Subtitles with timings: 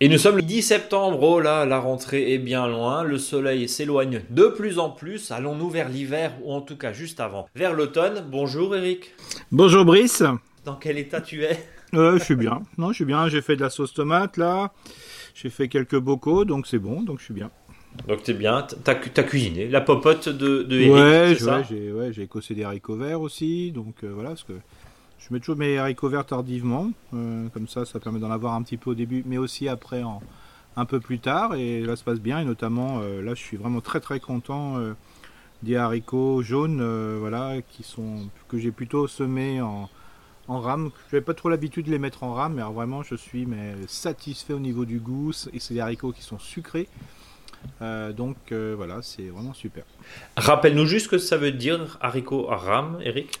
[0.00, 3.68] Et nous sommes le 10 septembre, oh là, la rentrée est bien loin, le soleil
[3.68, 7.74] s'éloigne de plus en plus, allons-nous vers l'hiver, ou en tout cas juste avant, vers
[7.74, 8.24] l'automne.
[8.30, 9.12] Bonjour Eric.
[9.50, 10.22] Bonjour Brice.
[10.64, 11.58] Dans quel état tu es?
[11.94, 14.72] Euh, Je suis bien, non je suis bien, j'ai fait de la sauce tomate là,
[15.34, 17.50] j'ai fait quelques bocaux, donc c'est bon, donc je suis bien.
[18.06, 22.54] Donc t'es bien, t'as as cuisiné la popote de, de Eric, ouais, j'ai ouais, écossé
[22.54, 24.54] des haricots verts aussi, donc euh, voilà, parce que
[25.18, 28.62] je mets toujours mes haricots verts tardivement, euh, comme ça, ça permet d'en avoir un
[28.62, 30.22] petit peu au début, mais aussi après, en,
[30.76, 31.54] un peu plus tard.
[31.56, 32.38] Et là, ça se passe bien.
[32.38, 34.76] Et notamment, euh, là, je suis vraiment très très content
[35.64, 36.82] des haricots jaunes,
[37.18, 39.90] voilà, qui sont que j'ai plutôt semés en,
[40.46, 40.90] en rame.
[41.10, 43.74] Je n'avais pas trop l'habitude de les mettre en rame, mais vraiment, je suis mais,
[43.88, 45.32] satisfait au niveau du goût.
[45.52, 46.88] Et c'est des haricots qui sont sucrés.
[47.80, 49.84] Donc voilà, c'est vraiment super.
[50.36, 53.38] Rappelle-nous juste ce que ça veut dire haricot rame, Eric.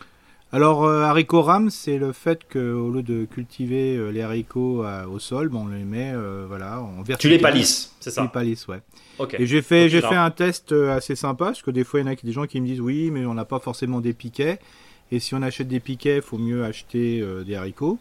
[0.50, 5.04] Alors, euh, haricot rame, c'est le fait qu'au lieu de cultiver euh, les haricots euh,
[5.04, 6.14] au sol, on les met
[6.46, 7.18] voilà, en verticalité.
[7.18, 8.80] Tu les palisses, c'est ça Tu les palisses, ouais.
[9.38, 12.08] Et j'ai fait, j'ai fait un test assez sympa, parce que des fois, il y
[12.08, 14.58] en a des gens qui me disent oui, mais on n'a pas forcément des piquets.
[15.10, 17.98] Et si on achète des piquets, il faut mieux acheter des haricots.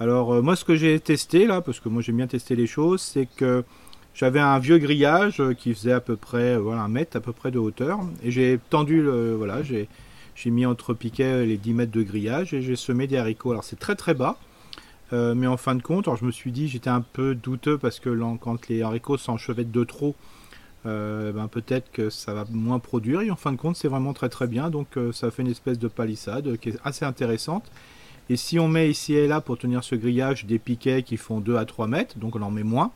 [0.00, 3.02] Alors, moi, ce que j'ai testé là, parce que moi j'aime bien tester les choses,
[3.02, 3.64] c'est que
[4.18, 7.52] j'avais un vieux grillage qui faisait à peu près voilà, un mètre à peu près
[7.52, 8.00] de hauteur.
[8.24, 9.34] Et j'ai tendu le.
[9.34, 9.88] Voilà, j'ai
[10.34, 13.50] j'ai mis entre piquets les 10 mètres de grillage et j'ai semé des haricots.
[13.50, 14.38] Alors c'est très très bas,
[15.12, 17.76] euh, mais en fin de compte, alors je me suis dit, j'étais un peu douteux
[17.76, 20.14] parce que quand les haricots s'enchevêtrent de trop,
[20.86, 23.20] euh, ben peut-être que ça va moins produire.
[23.22, 24.70] Et en fin de compte, c'est vraiment très très bien.
[24.70, 27.64] Donc euh, ça fait une espèce de palissade qui est assez intéressante.
[28.30, 31.40] Et si on met ici et là pour tenir ce grillage des piquets qui font
[31.40, 32.92] 2 à 3 mètres, donc on en met moins,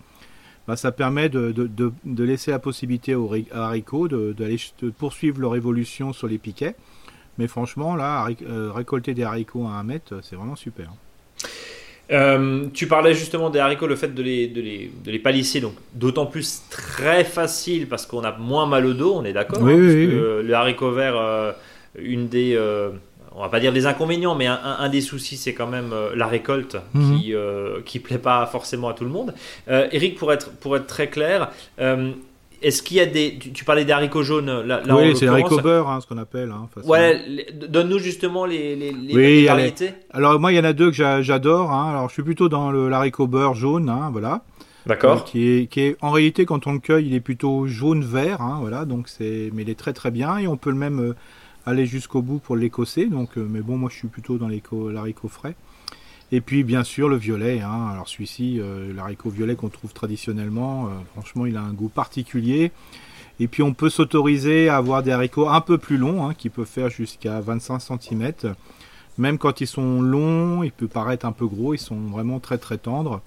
[0.68, 4.56] ben, ça permet de, de, laisser la possibilité aux haricots d'aller
[4.98, 6.74] poursuivre leur évolution sur les piquets.
[7.38, 10.90] Mais franchement, là, euh, récolter des haricots à un mètre, c'est vraiment super.
[12.10, 15.60] Euh, tu parlais justement des haricots, le fait de les, de les, de les palisser,
[15.60, 19.62] donc d'autant plus très facile parce qu'on a moins mal au dos, on est d'accord
[19.62, 20.06] Oui, hein, oui,
[20.44, 21.52] le haricot vert, euh,
[21.96, 22.54] une des,
[23.36, 26.76] on va pas dire des inconvénients, mais un, des soucis, c'est quand même la récolte
[26.94, 27.18] mhm.
[27.18, 27.34] qui,
[27.84, 29.34] qui plaît pas forcément à tout le monde.
[29.68, 31.50] Eric, pour être, pour être très clair,
[32.62, 33.38] est-ce qu'il y a des.
[33.38, 36.52] Tu, parlais des haricots jaunes là, Oui, c'est haricots beurre, hein, ce qu'on appelle.
[36.52, 37.20] Hein, ouais,
[37.68, 39.94] donne-nous justement les, les, les variétés.
[40.12, 41.72] Alors, moi, il y en a deux que j'adore.
[41.72, 41.90] Hein.
[41.90, 44.42] Alors, je suis plutôt dans l'haricot beurre jaune, hein, voilà.
[44.86, 45.18] D'accord.
[45.18, 48.40] Euh, qui, est, qui est, en réalité, quand on le cueille, il est plutôt jaune-vert,
[48.60, 48.84] voilà.
[48.84, 51.14] Donc, c'est, mais il est très très bien et on peut le même euh,
[51.66, 53.06] aller jusqu'au bout pour l'écosser.
[53.06, 55.54] Donc, euh, mais bon, moi, je suis plutôt dans l'haricot frais.
[56.34, 57.60] Et puis bien sûr le violet.
[57.60, 57.88] Hein.
[57.92, 62.72] Alors celui-ci, euh, l'haricot violet qu'on trouve traditionnellement, euh, franchement il a un goût particulier.
[63.38, 66.48] Et puis on peut s'autoriser à avoir des haricots un peu plus longs, hein, qui
[66.48, 68.32] peuvent faire jusqu'à 25 cm.
[69.18, 72.56] Même quand ils sont longs, ils peuvent paraître un peu gros, ils sont vraiment très
[72.56, 73.20] très tendres.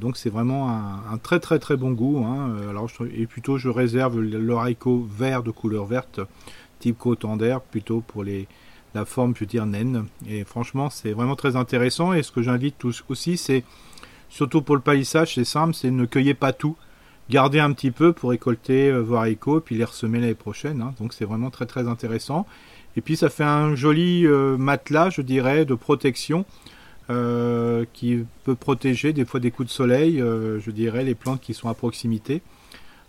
[0.00, 2.24] Donc c'est vraiment un, très très très bon goût.
[2.24, 2.56] Hein.
[2.70, 4.54] Alors, et plutôt je réserve le
[5.18, 6.20] vert de couleur verte,
[6.84, 8.46] type cotendaire, plutôt pour les,
[8.94, 10.06] la forme, je veux dire, naine.
[10.28, 12.12] Et franchement, c'est vraiment très intéressant.
[12.12, 13.64] Et ce que j'invite tous aussi, c'est
[14.28, 16.76] surtout pour le palissage, c'est simple, c'est ne cueillez pas tout.
[17.30, 20.82] Gardez un petit peu pour récolter euh, vos haricots, puis les ressemer l'année prochaine.
[20.82, 20.94] Hein.
[21.00, 22.46] Donc c'est vraiment très très intéressant.
[22.96, 26.44] Et puis ça fait un joli euh, matelas, je dirais, de protection.
[27.10, 31.52] Euh, qui peut protéger des fois des coups de soleil, je dirais, les plantes qui
[31.52, 32.40] sont à proximité.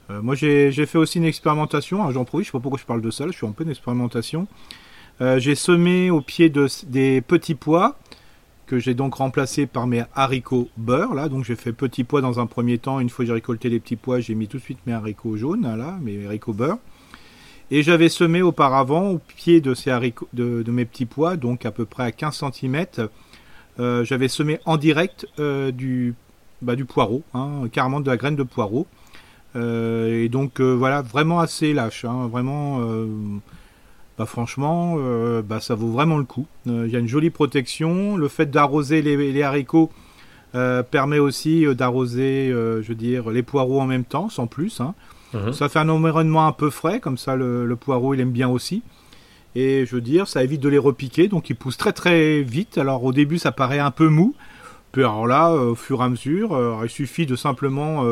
[0.10, 3.12] Moi j'ai fait aussi une expérimentation, j'en profite, je sais pas pourquoi je parle de
[3.12, 4.48] ça, je suis en pleine expérimentation.
[5.22, 7.98] Euh, j'ai semé au pied de, des petits pois
[8.66, 11.14] que j'ai donc remplacé par mes haricots beurre.
[11.14, 13.00] Là, donc j'ai fait petits pois dans un premier temps.
[13.00, 15.62] Une fois j'ai récolté les petits pois, j'ai mis tout de suite mes haricots jaunes,
[15.62, 16.78] là, mes haricots beurre.
[17.72, 21.72] Et j'avais semé auparavant au pied de, ces haricots, de, mes petits pois, donc à
[21.72, 22.86] peu près à 15 cm.
[23.80, 26.14] Euh, j'avais semé en direct euh, du,
[26.62, 28.86] bah, du poireau, hein, carrément de la graine de poireau.
[29.56, 32.82] Et donc voilà, vraiment assez lâche, hein, vraiment
[34.18, 36.48] bah franchement, euh, bah ça vaut vraiment le coup.
[36.68, 38.16] Euh, il y a une jolie protection.
[38.16, 39.92] Le fait d'arroser les, haricots
[40.56, 44.80] euh, permet aussi d'arroser, je veux dire, les poireaux en même temps, sans plus.
[44.80, 44.94] Hein.
[45.34, 45.52] Mhm.
[45.52, 48.84] Ça fait un environnement un peu frais, comme ça le, poireau il aime bien aussi.
[49.58, 52.78] Et je veux dire, ça évite de les repiquer, donc ils poussent très très vite.
[52.78, 54.34] Alors au début ça paraît un peu mou,
[54.92, 58.04] puis alors là, au fur et à mesure, il suffit de simplement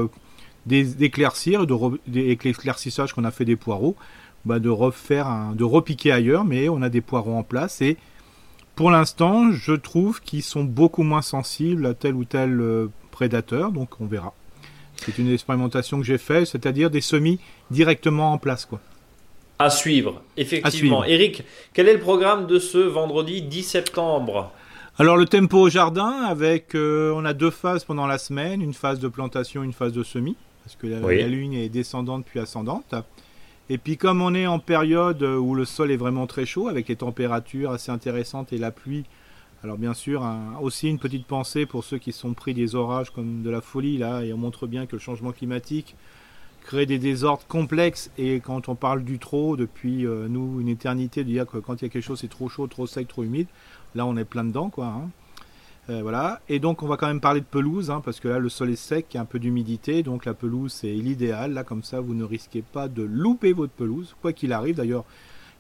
[0.65, 3.95] d'éclaircir, avec l'éclaircissage qu'on a fait des poireaux,
[4.45, 7.98] bah, de refaire un, de repiquer ailleurs, mais on a des poireaux en place et
[8.75, 13.71] pour l'instant, je trouve qu'ils sont beaucoup moins sensibles à tel ou tel euh, prédateur,
[13.71, 14.33] donc on verra.
[14.98, 17.39] C'est une expérimentation que j'ai faite, c'est-à-dire des semis
[17.69, 18.65] directement en place.
[18.65, 18.80] Quoi.
[19.60, 21.04] À suivre, effectivement.
[21.04, 21.44] Eric,
[21.74, 24.51] quel est le programme de ce vendredi 10 septembre?
[24.98, 28.74] Alors le tempo au jardin, avec, euh, on a deux phases pendant la semaine, une
[28.74, 32.39] phase de plantation, une phase de semis, parce que la, la lune est descendante puis
[32.39, 32.95] ascendante.
[33.69, 36.88] Et puis comme on est en période où le sol est vraiment très chaud, avec
[36.89, 39.06] les températures assez intéressantes et la pluie,
[39.63, 40.27] alors bien sûr,
[40.62, 43.98] aussi une petite pensée pour ceux qui sont pris des orages comme de la folie
[43.98, 45.95] là, et on montre bien que le changement climatique
[46.65, 48.12] crée des désordres complexes.
[48.18, 51.81] Et quand on parle du trop depuis euh, nous une éternité, de dire que quand
[51.81, 53.48] il y a quelque chose c'est trop chaud, trop sec, trop humide,
[53.95, 54.88] là on est plein dedans quoi.
[54.88, 55.10] Hein.
[55.89, 56.41] Euh, voilà.
[56.47, 58.69] Et donc on va quand même parler de pelouse, hein, parce que là le sol
[58.69, 61.53] est sec, il y a un peu d'humidité, donc la pelouse c'est l'idéal.
[61.53, 64.75] Là comme ça vous ne risquez pas de louper votre pelouse, quoi qu'il arrive.
[64.75, 65.03] D'ailleurs,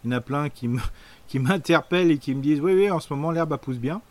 [0.03, 0.69] il y en a plein qui
[1.39, 4.01] m'interpellent et qui me disent oui oui en ce moment l'herbe pousse bien,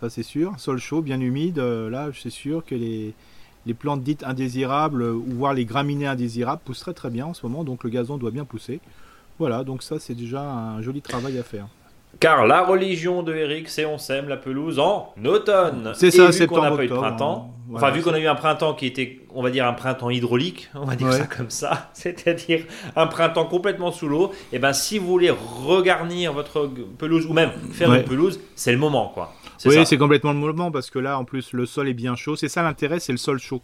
[0.00, 3.14] ça c'est sûr, sol chaud, bien humide, euh, là c'est sûr que les,
[3.78, 7.84] plantes dites indésirables ou voire les graminées indésirables poussent très bien en ce moment, donc
[7.84, 8.80] le gazon doit bien pousser.
[9.38, 11.68] Voilà, donc ça c'est déjà un joli travail à faire.
[12.20, 15.92] Car la religion de Eric, c'est on sème la pelouse en automne.
[15.94, 17.54] C'est ça, c'est qu'on n'a pas eu de printemps.
[17.70, 17.74] Hein.
[17.76, 20.68] enfin, vu qu'on a eu un printemps qui était, on va dire, un printemps hydraulique,
[20.74, 22.64] on va dire ça comme ça, c'est-à-dire
[22.96, 26.68] un printemps complètement sous l'eau, et eh ben si vous voulez regarnir votre
[26.98, 29.32] pelouse ou même faire une pelouse, c'est le moment, quoi.
[29.64, 32.36] Oui, c'est complètement le moment parce que là, en plus, le sol est bien chaud.
[32.36, 33.60] C'est ça l'intérêt, c'est le sol chaud.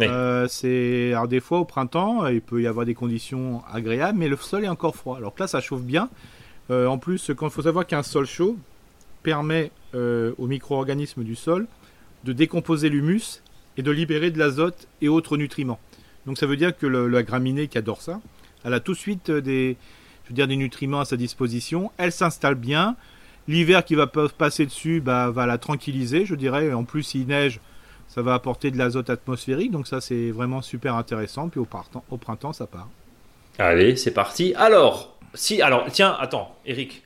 [0.00, 4.28] Euh, c'est alors des fois au printemps, il peut y avoir des conditions agréables, mais
[4.28, 5.16] le sol est encore froid.
[5.16, 6.08] Alors que là, ça chauffe bien.
[6.70, 8.56] Euh, en plus, il faut savoir qu'un sol chaud
[9.22, 11.66] permet euh, aux micro-organismes du sol
[12.24, 13.42] de décomposer l'humus
[13.76, 15.78] et de libérer de l'azote et autres nutriments.
[16.26, 18.20] Donc ça veut dire que la graminée qui adore ça,
[18.64, 19.76] elle a tout de suite des,
[20.28, 21.90] je des nutriments à sa disposition.
[21.96, 22.96] Elle s'installe bien.
[23.46, 26.72] L'hiver qui va passer dessus bah, va la tranquilliser, je dirais.
[26.72, 27.60] En plus, s'il neige,
[28.08, 29.70] ça va apporter de l'azote atmosphérique.
[29.70, 31.48] Donc ça, c'est vraiment super intéressant.
[31.48, 32.88] Puis au printemps ça part.
[33.58, 34.54] Allez, c'est parti.
[34.54, 37.02] Alors, si, alors, tiens, attends, Eric.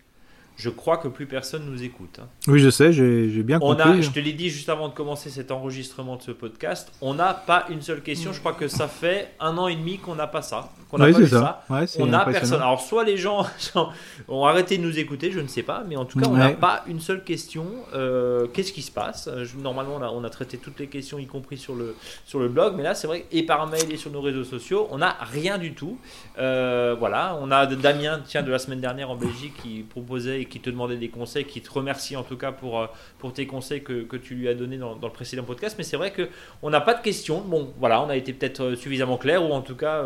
[0.56, 2.20] Je crois que plus personne nous écoute.
[2.20, 2.28] Hein.
[2.46, 3.82] Oui, je sais, j'ai bien compris.
[3.84, 6.92] On a, je te l'ai dit juste avant de commencer cet enregistrement de ce podcast,
[7.00, 8.32] on n'a pas une seule question.
[8.32, 10.70] Je crois que ça fait un an et demi qu'on n'a pas ça.
[10.90, 11.64] Qu'on oui, c'est ça.
[11.98, 12.60] on n'a personne.
[12.60, 13.46] Alors, soit les gens
[14.28, 16.50] ont arrêté de nous écouter, je ne sais pas, mais en tout cas, on n'a
[16.50, 17.66] pas une seule question.
[17.94, 19.28] Euh, qu'est-ce qui se passe?
[19.58, 21.94] Normalement, on a, on a, traité toutes les questions, y compris sur le,
[22.24, 24.88] sur le blog, mais là, c'est vrai, et par mail et sur nos réseaux sociaux,
[24.90, 25.98] on n'a rien du tout.
[26.38, 30.60] Euh, voilà, on a Damien, tiens, de la semaine dernière en Belgique, qui proposait qui
[30.60, 32.86] te demandait des conseils, qui te remercie en tout cas pour, euh,
[33.18, 35.76] pour tes conseils que, que tu lui as donnés dans, dans le précédent podcast.
[35.78, 37.40] Mais c'est vrai qu'on n'a pas de questions.
[37.40, 40.04] Bon, voilà, on a été peut-être suffisamment clair, ou en tout cas.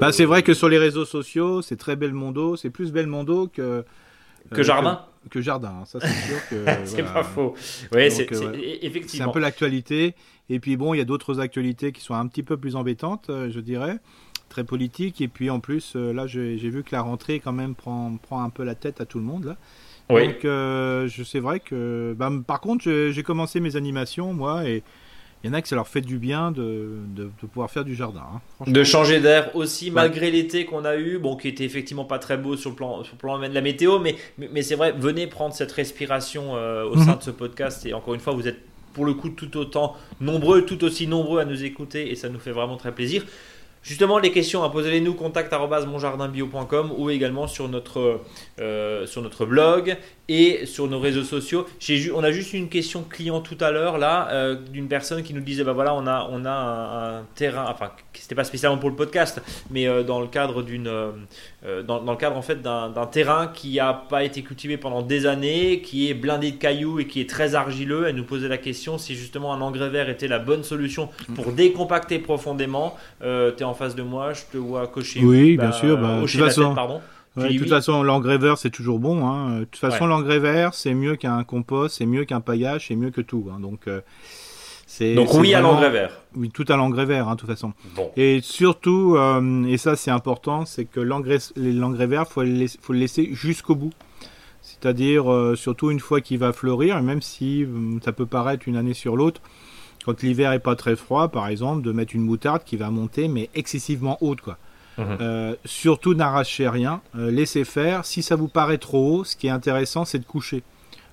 [0.00, 3.84] Bah, c'est vrai que sur les réseaux sociaux, c'est très Belmondo, c'est plus Belmondo que.
[4.52, 5.84] Que Jardin que, Jardin, hein.
[5.84, 6.64] ça c'est sûr que.
[6.84, 7.54] c'est pas faux.
[7.92, 9.06] Oui, c'est effectivement.
[9.06, 10.14] C'est un peu l'actualité.
[10.48, 13.26] Et puis bon, il y a d'autres actualités qui sont un petit peu plus embêtantes,
[13.28, 13.98] je dirais
[14.48, 15.20] très politique.
[15.20, 18.42] Et puis en plus, euh, là, j'ai vu que la rentrée quand même prend, prend
[18.42, 19.44] un peu la tête à tout le monde.
[19.44, 19.56] Là.
[20.10, 20.26] Oui.
[20.26, 22.14] Donc, euh, je c'est vrai que.
[22.18, 24.82] Bah, par contre, j'ai commencé mes animations, moi, et
[25.44, 27.94] il y en a que ça leur fait du bien de, de, pouvoir faire du
[27.94, 28.22] jardin.
[28.60, 32.18] Hein, de changer d'air aussi, malgré l'été qu'on a eu, bon, qui était effectivement pas
[32.18, 34.92] très beau sur le plan, sur le plan de la météo, mais, mais, c'est vrai,
[34.92, 37.18] venez prendre cette respiration euh, au sein mhm.
[37.18, 37.86] de ce podcast.
[37.86, 38.58] Et encore une fois, vous êtes
[38.94, 42.40] pour le coup tout autant nombreux, tout aussi nombreux à nous écouter, et ça nous
[42.40, 43.24] fait vraiment très plaisir.
[43.82, 48.20] Justement, les questions, posez-les nous, contact.monjardinbio.com ou également sur notre,
[48.60, 49.96] euh, sur notre blog
[50.28, 51.66] et sur nos réseaux sociaux.
[52.14, 55.40] on a juste une question client tout à l'heure, là, euh, d'une personne qui nous
[55.40, 58.96] disait bah voilà, on a, on a un, terrain, enfin, c'était pas spécialement pour le
[58.96, 60.90] podcast, mais euh, dans le cadre d'une.
[61.86, 65.26] Dans, dans, le cadre en fait d'un terrain qui n'a pas été cultivé pendant des
[65.26, 68.06] années, qui est blindé de cailloux et qui est très argileux.
[68.06, 71.52] Elle nous posait la question si justement un engrais vert était la bonne solution pour
[71.52, 72.96] décompacter profondément.
[73.20, 75.20] En face de moi, je te vois cocher.
[75.22, 75.98] Oui, bien bah, sûr.
[75.98, 77.00] Bah, de toute façon, pardon.
[77.36, 79.26] de toute façon, l'engrais vert, c'est toujours bon.
[79.26, 79.60] Hein.
[79.60, 83.10] De toute façon, l'engrais vert, c'est mieux qu'un compost, c'est mieux qu'un paillage, c'est mieux
[83.10, 83.48] que tout.
[83.50, 83.60] Hein.
[83.60, 84.00] Donc, euh,
[84.86, 86.10] c'est donc oui à l'engrais vert.
[86.34, 87.72] Oui, tout à l'engrais vert, hein, de toute façon.
[88.16, 92.42] Et surtout, euh, et ça c'est important, c'est que l'engrais, l'engrais vert, faut
[92.80, 93.92] faut le laisser jusqu'au bout.
[94.62, 97.66] C'est-à-dire, euh, surtout une fois qu'il va fleurir, même si
[98.04, 99.40] ça peut paraître une année sur l'autre,
[100.04, 103.28] quand l'hiver est pas très froid, par exemple, de mettre une moutarde qui va monter,
[103.28, 104.56] mais excessivement haute, quoi.
[104.98, 105.18] Mhm.
[105.20, 108.04] Euh, surtout n'arrachez rien, euh, laissez faire.
[108.04, 110.64] Si ça vous paraît trop haut, ce qui est intéressant, c'est de coucher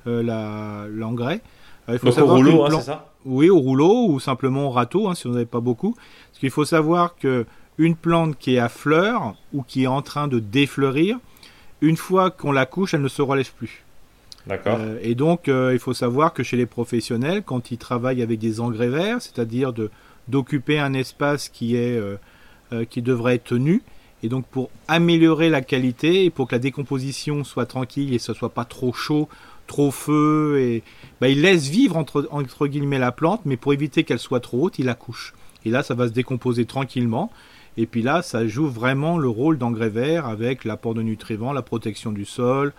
[0.08, 1.42] euh, l'engrais.
[1.88, 3.12] il faut au rouleau, hein, c'est ça?
[3.26, 5.94] Oui, au rouleau ou simplement au râteau, hein, si vous n'avez pas beaucoup.
[5.94, 7.46] Parce qu'il faut savoir que
[7.78, 11.20] une plante qui est à fleurs ou qui est en train de défleurir,
[11.82, 13.85] une fois qu'on la couche, elle ne se relève plus.
[14.48, 14.78] D'accord.
[14.80, 18.40] Euh, et donc, euh, il faut savoir que chez les professionnels, quand ils travaillent avec
[18.40, 19.74] des engrais verts, c'est-à-dire
[20.28, 22.00] d'occuper un espace qui est
[22.90, 23.84] qui devrait être tenu.
[24.24, 28.34] Et donc pour améliorer la qualité et pour que la décomposition soit tranquille et ce
[28.34, 29.30] soit pas trop chaud,
[29.68, 30.84] trop feu, et
[31.22, 34.64] bah, il laisse vivre entre, entre guillemets la plante, mais pour éviter qu'elle soit trop
[34.64, 35.34] haute, il la couche.
[35.64, 37.32] Et là, ça va se décomposer tranquillement.
[37.78, 41.62] Et puis là, ça joue vraiment le rôle d'engrais vert avec l'apport de nutriments, la
[41.62, 42.72] protection du sol, euh,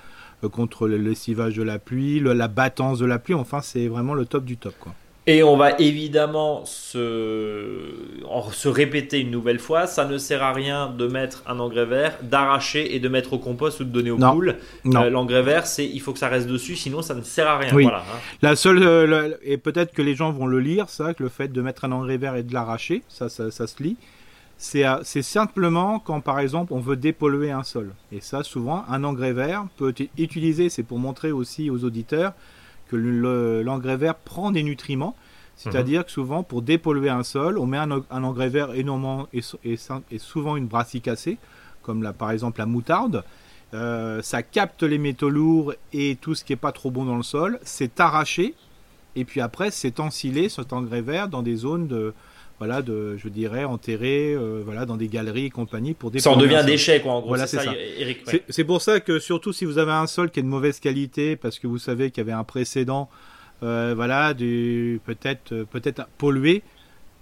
[0.50, 3.34] contre le lessivage de la pluie, la battance de la pluie.
[3.34, 4.74] Enfin, c'est vraiment le top du top.
[4.78, 4.94] Quoi.
[5.28, 7.80] Et on va évidemment se,
[8.52, 12.16] se répéter une nouvelle fois, ça ne sert à rien de mettre un engrais vert,
[12.22, 14.54] d'arracher et de mettre au compost ou de donner aux poules.
[14.86, 17.58] Euh, l'engrais vert, c'est il faut que ça reste dessus, sinon ça ne sert à
[17.58, 17.72] rien.
[17.72, 18.18] Voilà, hein.
[18.40, 21.48] La seule euh, et peut-être que les gens vont le lire, ça, que le fait
[21.48, 23.96] de mettre un engrais vert et de l'arracher, ça, ça, se lit.
[24.58, 27.92] C'est simplement quand par exemple on veut dépolluer un sol.
[28.10, 32.32] Et ça, souvent, un engrais vert peut être utilisé, c'est pour montrer aussi aux auditeurs
[32.88, 35.14] que l'engrais vert prend des nutriments.
[35.56, 40.18] C'est-à-dire que souvent, pour dépolluer un sol, on met un, engrais vert énormément et, et,
[40.18, 41.38] souvent une brassicacée,
[41.82, 43.24] comme la, par exemple la moutarde.
[43.74, 47.16] Euh, ça capte les métaux lourds et tout ce qui n'est pas trop bon dans
[47.16, 47.58] le sol.
[47.62, 48.54] C'est arraché
[49.16, 52.12] et puis après, c'est ensilé cet engrais vert dans des zones de,
[52.58, 56.36] voilà, de, je dirais, enterré, euh, voilà, dans des galeries et compagnie pour Ça en
[56.36, 57.28] devient déchet, quoi, en gros.
[57.28, 57.74] Voilà, c'est ça.
[58.48, 61.36] C'est pour ça que surtout si vous avez un sol qui est de mauvaise qualité,
[61.36, 63.10] parce que vous savez qu'il y avait un précédent,
[63.62, 66.62] euh, voilà, du peut-être euh, peut-être pollué,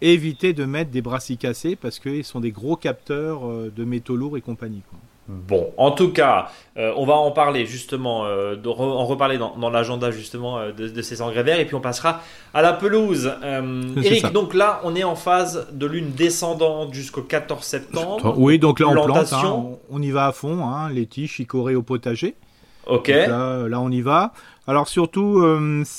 [0.00, 4.40] évitez de mettre des brassicacées parce qu'ils sont des gros capteurs de métaux lourds et
[4.40, 4.82] compagnie.
[4.90, 4.98] Quoi.
[5.26, 10.10] Bon, en tout cas, euh, on va en parler justement, euh, en reparler dans, l'agenda
[10.10, 12.20] justement euh, de, ces engrais verts, et puis on passera
[12.52, 13.32] à la pelouse.
[14.02, 18.34] Eric, donc là, on est en phase de lune descendante jusqu'au 14 septembre.
[18.36, 21.74] Oui, donc là, on plante, hein, on, y va à fond, hein, les tiges chicorées
[21.74, 22.34] au potager.
[22.86, 23.08] Ok.
[23.08, 24.34] Là, là, on y va.
[24.66, 25.42] Alors surtout,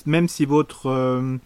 [0.05, 1.39] même si votre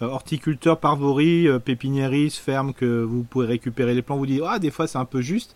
[0.00, 4.86] horticulteur parvori, pépiniériste, ferme, que vous pouvez récupérer les plants, vous dit, ah, des fois
[4.86, 5.54] c'est un peu juste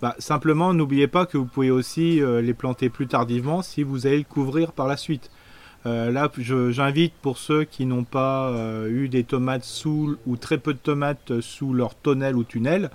[0.00, 4.06] bah, simplement, n'oubliez pas que vous pouvez aussi euh, les planter plus tardivement si vous
[4.06, 5.30] allez le couvrir par la suite.
[5.86, 10.58] Euh, là, j'invite pour ceux qui n'ont pas euh, eu des tomates sous ou très
[10.58, 12.90] peu de tomates sous leur tonnelle ou tunnel.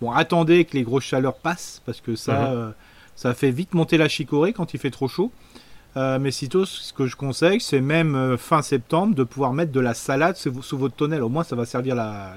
[0.00, 2.74] Bon, attendez que les grosses chaleurs passent parce que ça, mhm.
[3.14, 5.30] ça fait vite monter la chicorée quand il fait trop chaud.
[5.94, 9.94] mais sitôt, ce que je conseille, c'est même fin septembre de pouvoir mettre de la
[9.94, 11.22] salade sous, votre tonnelle.
[11.22, 12.34] Au moins, ça va servir la,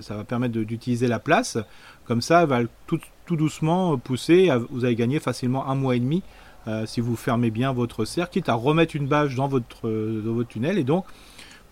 [0.00, 1.58] ça va permettre d'utiliser la place.
[2.04, 4.50] Comme ça, elle va tout, doucement pousser.
[4.70, 6.22] Vous allez gagner facilement un mois et demi
[6.66, 10.32] euh, si vous fermez bien votre serre, quitte à remettre une bâche dans votre, dans
[10.32, 10.78] votre tunnel.
[10.78, 11.04] Et donc,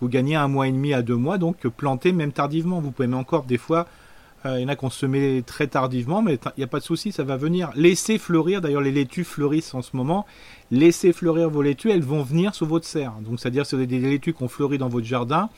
[0.01, 1.39] vous gagnez un mois et demi à deux mois.
[1.39, 2.81] Donc, planter même tardivement.
[2.81, 3.87] Vous pouvez même encore des fois.
[4.45, 6.81] Euh, il y en a qu'on se met très tardivement, mais il n'y a pas
[6.81, 7.71] de souci, ça va venir.
[7.77, 10.27] Laissez fleurir, d'ailleurs les laitues fleurissent en ce moment.
[10.71, 13.13] Laissez fleurir vos laitues, elles vont venir sur votre serre.
[13.21, 15.49] Donc c'est-à-dire si des laitues qui ont fleuri dans votre jardin,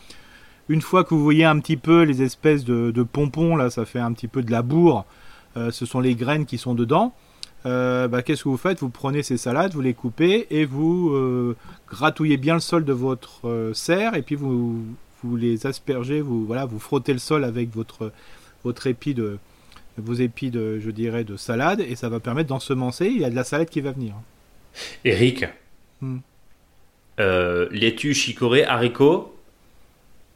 [0.68, 3.98] une fois que vous voyez un petit peu les espèces de, pompons, là, ça fait
[3.98, 5.04] un petit peu de la bourre,
[5.56, 7.14] euh, ce sont les graines qui sont dedans.
[7.66, 8.80] Euh, bah, qu'est-ce que vous faites?
[8.80, 11.56] Vous prenez ces salades, vous les coupez et vous euh,
[11.88, 14.84] gratouillez bien le sol de votre serre et puis vous,
[15.22, 18.12] vous les aspergez, vous, voilà, vous frottez le sol avec votre,
[18.64, 19.38] votre épi de,
[19.96, 23.06] vos épis de, je dirais, de salade et ça va permettre d'ensemencer.
[23.06, 24.14] Il y a de la salade qui va venir.
[25.04, 25.46] Eric,
[26.00, 26.18] hmm.
[27.18, 29.33] laitue, chicorée, haricots,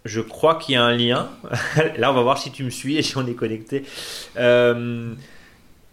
[0.08, 1.28] je crois qu'il y a un lien.
[1.96, 3.84] Là, on va voir si tu me suis et si on est connecté.
[4.36, 5.14] Euh,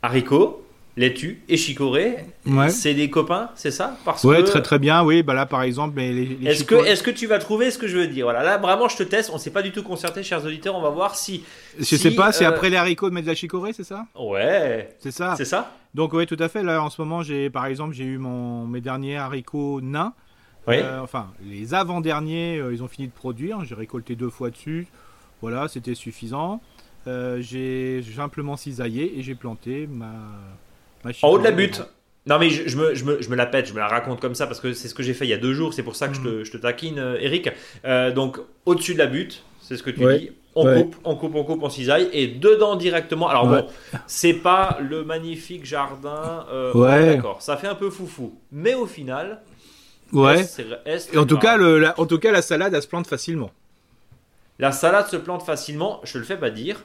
[0.01, 0.65] haricot,
[0.97, 2.25] laitue et chicorée,
[2.69, 3.97] c'est des copains, c'est ça?
[4.05, 5.03] Parce Ouais, très très bien.
[5.03, 7.97] Oui, bah là par exemple, est-ce que est-ce que tu vas trouver ce que je
[7.97, 8.25] veux dire?
[8.25, 9.29] Voilà, là vraiment, je te teste.
[9.33, 10.75] On s'est pas du tout concerté, chers auditeurs.
[10.75, 11.43] On va voir si.
[11.77, 12.31] Je sais pas.
[12.31, 14.05] C'est euh, après les haricots de mettre de la chicorée, c'est ça?
[14.15, 14.95] Ouais.
[14.99, 15.35] C'est ça?
[15.37, 15.71] C'est ça?
[15.93, 16.63] Donc oui, tout à fait.
[16.63, 20.13] Là, en ce moment, j'ai par exemple, j'ai eu mon mes derniers haricots nains.
[20.67, 23.63] Euh, enfin, les avant-derniers, euh, ils ont fini de produire.
[23.63, 24.87] J'ai récolté deux fois dessus.
[25.41, 26.61] Voilà, c'était suffisant.
[27.07, 30.11] Euh, j'ai simplement cisaillé et j'ai planté ma,
[31.03, 31.83] ma En haut de la butte
[32.27, 34.33] non mais je, me, je, me, je, me, la pète, je me la raconte comme
[34.33, 35.95] ça parce que c'est ce que j'ai fait il y a deux jours, c'est pour
[35.95, 36.43] ça que je, te, mm.
[36.43, 37.51] je, te, taquine Eric.
[38.15, 41.43] donc au-dessus de la butte, c'est ce que tu dis, on coupe, on coupe, on
[41.43, 43.27] coupe, on cisaille et dedans directement.
[43.27, 43.67] Alors bon,
[44.07, 47.17] c'est pas le magnifique jardin, ouais.
[47.17, 49.41] d'accord, ça fait un peu foufou, mais au final,
[50.11, 50.45] Ouais.
[51.13, 53.51] et en tout, cas, le, la, en tout cas, la salade, elle se plante facilement.
[54.59, 56.83] La salade se plante facilement, je le fais pas dire.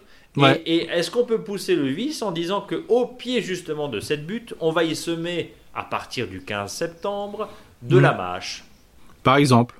[0.66, 4.26] Et, est-ce qu'on peut pousser le vice en disant que au pied justement de cette
[4.26, 7.48] butte, on va y semer à partir du 15 septembre
[7.82, 8.64] de la mâche?
[9.22, 9.76] Par exemple.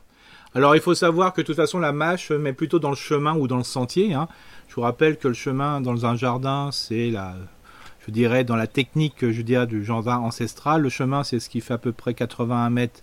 [0.55, 3.37] Alors il faut savoir que de toute façon la mâche met plutôt dans le chemin
[3.37, 4.15] ou dans le sentier.
[4.15, 4.27] Hein.
[4.69, 7.37] Je vous rappelle que le chemin dans un jardin, c'est la,
[8.07, 10.83] je dirais dans la technique, je dirais du jardin ancestral.
[10.83, 13.01] Le chemin, c'est ce qui fait à peu près 81 mètres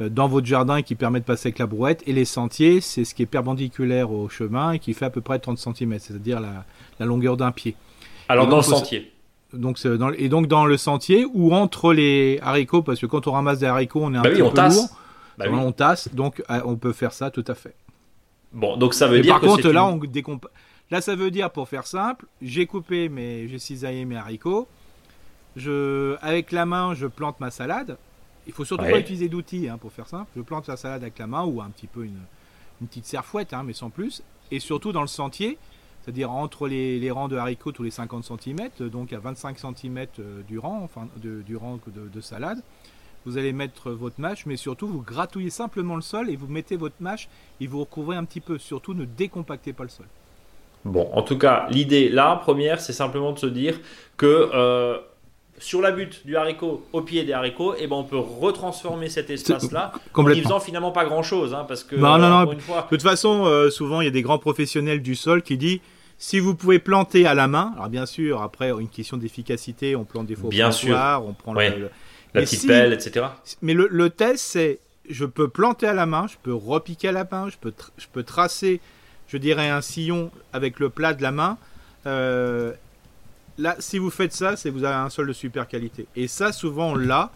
[0.00, 2.02] dans votre jardin qui permet de passer avec la brouette.
[2.06, 5.20] Et les sentiers, c'est ce qui est perpendiculaire au chemin et qui fait à peu
[5.20, 6.64] près 30 cm, c'est-à-dire la,
[6.98, 7.74] la, longueur d'un pied.
[8.28, 9.12] Alors dans le sentier
[9.52, 13.32] donc dans, et donc dans le sentier ou entre les haricots, parce que quand on
[13.32, 14.76] ramasse des haricots, on est un bah peu tasse.
[14.76, 14.88] lourd.
[15.38, 17.74] Bah On tasse, donc on peut faire ça tout à fait.
[18.52, 20.00] Bon, donc ça veut dire par que contre, là, on
[20.90, 24.66] Là, ça veut dire, pour faire simple, j'ai coupé, mes, j'ai cisaillé mes haricots.
[25.54, 27.98] Je, avec la main, je plante ma salade.
[28.48, 30.30] Il faut surtout pas utiliser d'outils hein, pour faire simple.
[30.34, 32.18] Je plante la salade avec la main ou un petit peu une,
[32.80, 34.22] une petite serfouette, hein, mais sans plus.
[34.50, 35.58] Et surtout dans le sentier,
[36.02, 40.06] c'est-à-dire entre les, les, rangs de haricots tous les 50 cm, donc à 25 cm
[40.18, 42.62] euh, du rang, enfin de, du rang de, de, salade.
[43.26, 46.76] Vous allez mettre votre mâche, mais surtout vous gratouillez simplement le sol et vous mettez
[46.76, 47.28] votre mâche
[47.60, 48.58] et vous recouvrez un petit peu.
[48.58, 50.06] Surtout ne décompactez pas le sol.
[50.86, 53.78] Bon, en tout cas, l'idée là, première, c'est simplement de se dire
[54.16, 54.98] que euh,
[55.58, 59.30] sur la butte du haricot, au pied des haricots, eh ben, on peut retransformer cet
[59.30, 61.54] espace-là en n'y faisant finalement pas grand-chose.
[61.54, 62.52] Hein, parce que, non, non, non.
[62.52, 62.82] Une fois...
[62.82, 65.80] De toute façon, euh, souvent, il y a des grands professionnels du sol qui disent
[66.18, 70.04] si vous pouvez planter à la main, alors bien sûr, après, une question d'efficacité, on
[70.04, 70.96] plante des fois bien sûr.
[71.26, 71.70] on prend la
[72.32, 73.26] petite pelle, etc.
[73.62, 77.12] Mais le, le test, c'est je peux planter à la main, je peux repiquer à
[77.12, 78.80] la main, je peux, je peux tracer
[79.28, 81.58] je dirais, un sillon avec le plat de la main.
[82.06, 82.72] Euh,
[83.58, 86.06] là, si vous faites ça, c'est vous avez un sol de super qualité.
[86.16, 87.30] Et ça, souvent, on l'a,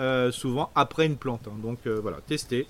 [0.00, 1.48] euh, souvent après une plante.
[1.48, 1.56] Hein.
[1.62, 2.66] Donc euh, voilà, testez.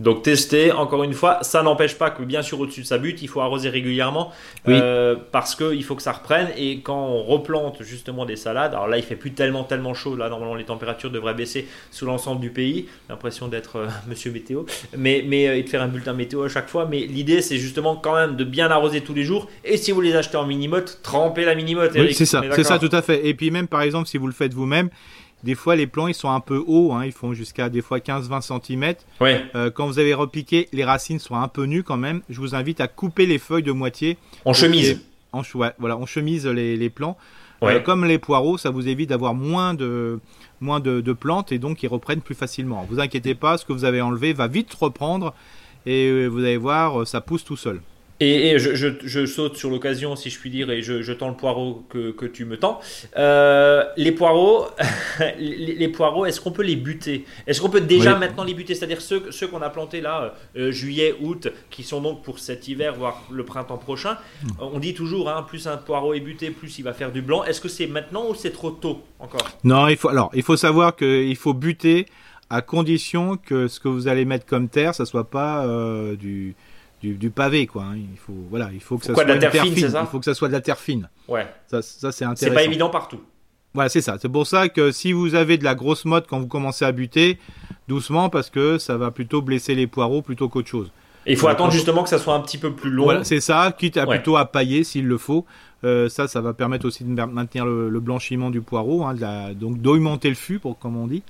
[0.00, 3.22] Donc tester, encore une fois, ça n'empêche pas que bien sûr au-dessus de sa butte,
[3.22, 4.32] il faut arroser régulièrement
[4.66, 6.48] euh, parce qu'il faut que ça reprenne.
[6.56, 10.16] Et quand on replante justement des salades, alors là il fait plus tellement tellement chaud,
[10.16, 14.64] là normalement les températures devraient baisser sous l'ensemble du pays, l'impression d'être euh, monsieur météo,
[14.96, 17.58] mais, mais euh, et de faire un bulletin météo à chaque fois, mais l'idée c'est
[17.58, 19.48] justement quand même de bien arroser tous les jours.
[19.64, 21.92] Et si vous les achetez en mini-motte, trempez la mini-motte.
[21.94, 23.28] Oui c'est ça, c'est ça tout à fait.
[23.28, 24.90] Et puis même par exemple si vous le faites vous-même,
[25.44, 27.98] des fois, les plants, ils sont un peu hauts, hein, ils font jusqu'à des fois
[27.98, 28.94] 15-20 cm.
[29.20, 29.44] Ouais.
[29.54, 32.22] Euh, quand vous avez repiqué, les racines sont un peu nues quand même.
[32.30, 34.16] Je vous invite à couper les feuilles de moitié.
[34.46, 35.02] En chemise.
[35.32, 35.42] En,
[35.78, 37.18] voilà, on chemise les, les plants.
[37.62, 40.18] Euh, comme les poireaux, ça vous évite d'avoir moins de
[40.60, 42.86] moins de, de, plantes et donc ils reprennent plus facilement.
[42.90, 45.34] Vous inquiétez pas, ce que vous avez enlevé va vite reprendre
[45.86, 47.80] et euh, vous allez voir, ça pousse tout seul.
[48.24, 52.26] Et, je, saute sur l'occasion, si je puis dire, et je, tends le poireau que,
[52.26, 52.80] tu me tends.
[53.16, 54.66] Euh, les poireaux,
[55.38, 57.24] les, poireaux, est-ce qu'on peut les buter?
[57.46, 58.74] Est-ce qu'on peut déjà maintenant les buter?
[58.74, 62.68] C'est-à-dire ceux, ceux qu'on a plantés là, euh, juillet, août, qui sont donc pour cet
[62.68, 64.16] hiver, voire le printemps prochain.
[64.42, 64.48] Hmm.
[64.60, 67.44] On dit toujours, hein, plus un poireau est buté, plus il va faire du blanc.
[67.44, 69.46] Est-ce que c'est maintenant ou c'est trop tôt encore?
[69.62, 72.06] Non, il faut, alors, il faut savoir qu'il faut buter
[72.50, 76.54] à condition que ce que vous allez mettre comme terre, ça soit pas euh, du
[77.12, 77.84] du, pavé, quoi.
[77.84, 77.96] Hein.
[77.96, 79.98] Il faut, voilà, il faut que ça soit de la terre, fine, fine.
[80.00, 81.08] Il faut que ça soit de la terre fine.
[81.28, 81.46] Ouais.
[81.66, 82.46] Ça, ça c'est intéressant.
[82.46, 83.20] C'est pas évident partout.
[83.74, 84.16] Voilà, c'est ça.
[84.20, 86.92] C'est pour ça que si vous avez de la grosse mode quand vous commencez à
[86.92, 87.38] buter,
[87.88, 90.92] doucement, parce que ça va plutôt blesser les poireaux plutôt qu'autre chose.
[91.26, 93.04] Et il faut attendre justement que ça soit un petit peu plus long.
[93.04, 95.44] Voilà, c'est ça, quitte à plutôt à pailler s'il le faut.
[95.82, 99.14] Euh, ça, ça va permettre aussi de maintenir le, blanchiment du poireau, hein,
[99.54, 101.22] donc d'augmenter le fût, pour, comme on dit.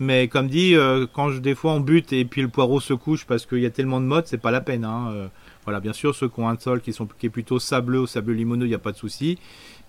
[0.00, 2.94] Mais comme dit, euh, quand je, des fois on bute et puis le poireau se
[2.94, 4.84] couche parce qu'il y a tellement de modes, c'est pas la peine.
[4.84, 5.10] Hein.
[5.12, 5.28] Euh,
[5.64, 8.68] voilà, bien sûr, ceux qui ont un sol qui, est plutôt sableux sableux limoneux, il
[8.68, 9.38] n'y a pas de souci.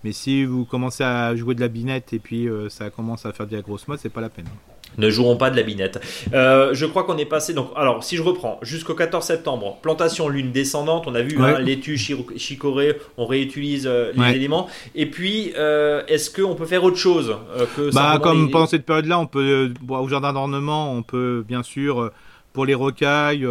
[0.02, 3.32] Mais si vous commencez à jouer de la binette et puis euh, ça commence à
[3.32, 4.48] faire de la grosse mode, c'est pas la peine.
[4.98, 6.00] Ne joueront pas de la binette.
[6.32, 7.54] Euh, je crois qu'on est passé.
[7.54, 11.04] Donc, alors, si je reprends, jusqu'au 14 septembre, plantation lune descendante.
[11.06, 12.96] On a vu hein, laitue, chicorée.
[13.16, 14.68] On réutilise euh, les éléments.
[14.94, 17.36] Et puis, euh, est-ce qu'on peut faire autre chose
[17.76, 22.10] que Bah, comme pendant cette période-là, on peut au jardin d'ornement, on peut bien sûr
[22.52, 23.46] pour les rocailles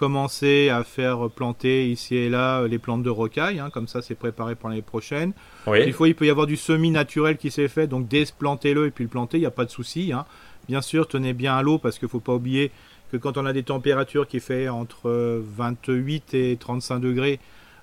[0.00, 3.60] commencer à faire planter ici et là les plantes de rocaille.
[3.60, 5.32] Hein, comme ça, c'est préparé pour l'année prochaine.
[5.66, 8.90] Des fois, il peut y avoir du semi naturel qui s'est fait, donc désplantez-le et
[8.90, 9.36] puis le planter.
[9.36, 10.12] Il n'y a pas de souci.
[10.12, 10.24] Hein.
[10.70, 12.70] Bien sûr, tenez bien à l'eau parce qu'il ne faut pas oublier
[13.10, 17.40] que quand on a des températures qui fait entre 28 et 35 degrés,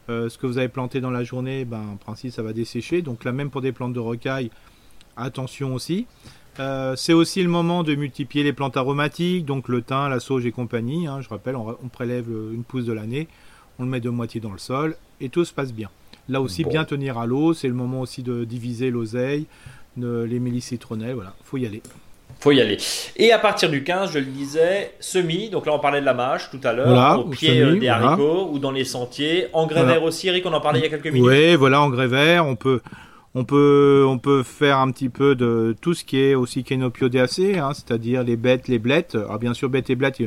[0.07, 3.01] euh, ce que vous avez planté dans la journée, ben, en principe, ça va dessécher.
[3.01, 4.51] Donc là, même pour des plantes de rocaille,
[5.17, 6.07] attention aussi.
[6.61, 10.45] Euh, c'est aussi le moment de multiplier les plantes aromatiques, donc le thym, la sauge
[10.45, 11.07] et compagnie.
[11.07, 11.19] Hein.
[11.19, 13.27] je rappelle, on, prélève une pousse de l'année,
[13.79, 15.89] on le met de moitié dans le sol et tout se passe bien.
[16.29, 19.45] Là aussi, bien tenir à l'eau, c'est le moment aussi de diviser l'oseille,
[19.97, 21.81] les mélis citronnelles, voilà, faut y aller
[22.39, 22.77] faut y aller.
[23.15, 26.13] Et à partir du 15, je le disais, semis, donc là on parlait de la
[26.13, 30.03] mâche tout à l'heure, au pied euh, des haricots ou dans les sentiers, engrais vert
[30.03, 31.27] aussi, Eric, on en parlait il y a quelques minutes.
[31.27, 32.81] Oui, voilà, engrais vert, on peut,
[33.33, 37.57] on peut, on peut faire un petit peu de tout ce qui est aussi kénopiodéacé,
[37.57, 39.15] hein, c'est-à-dire les bêtes, les blettes.
[39.15, 40.21] Alors bien sûr, bêtes et blettes,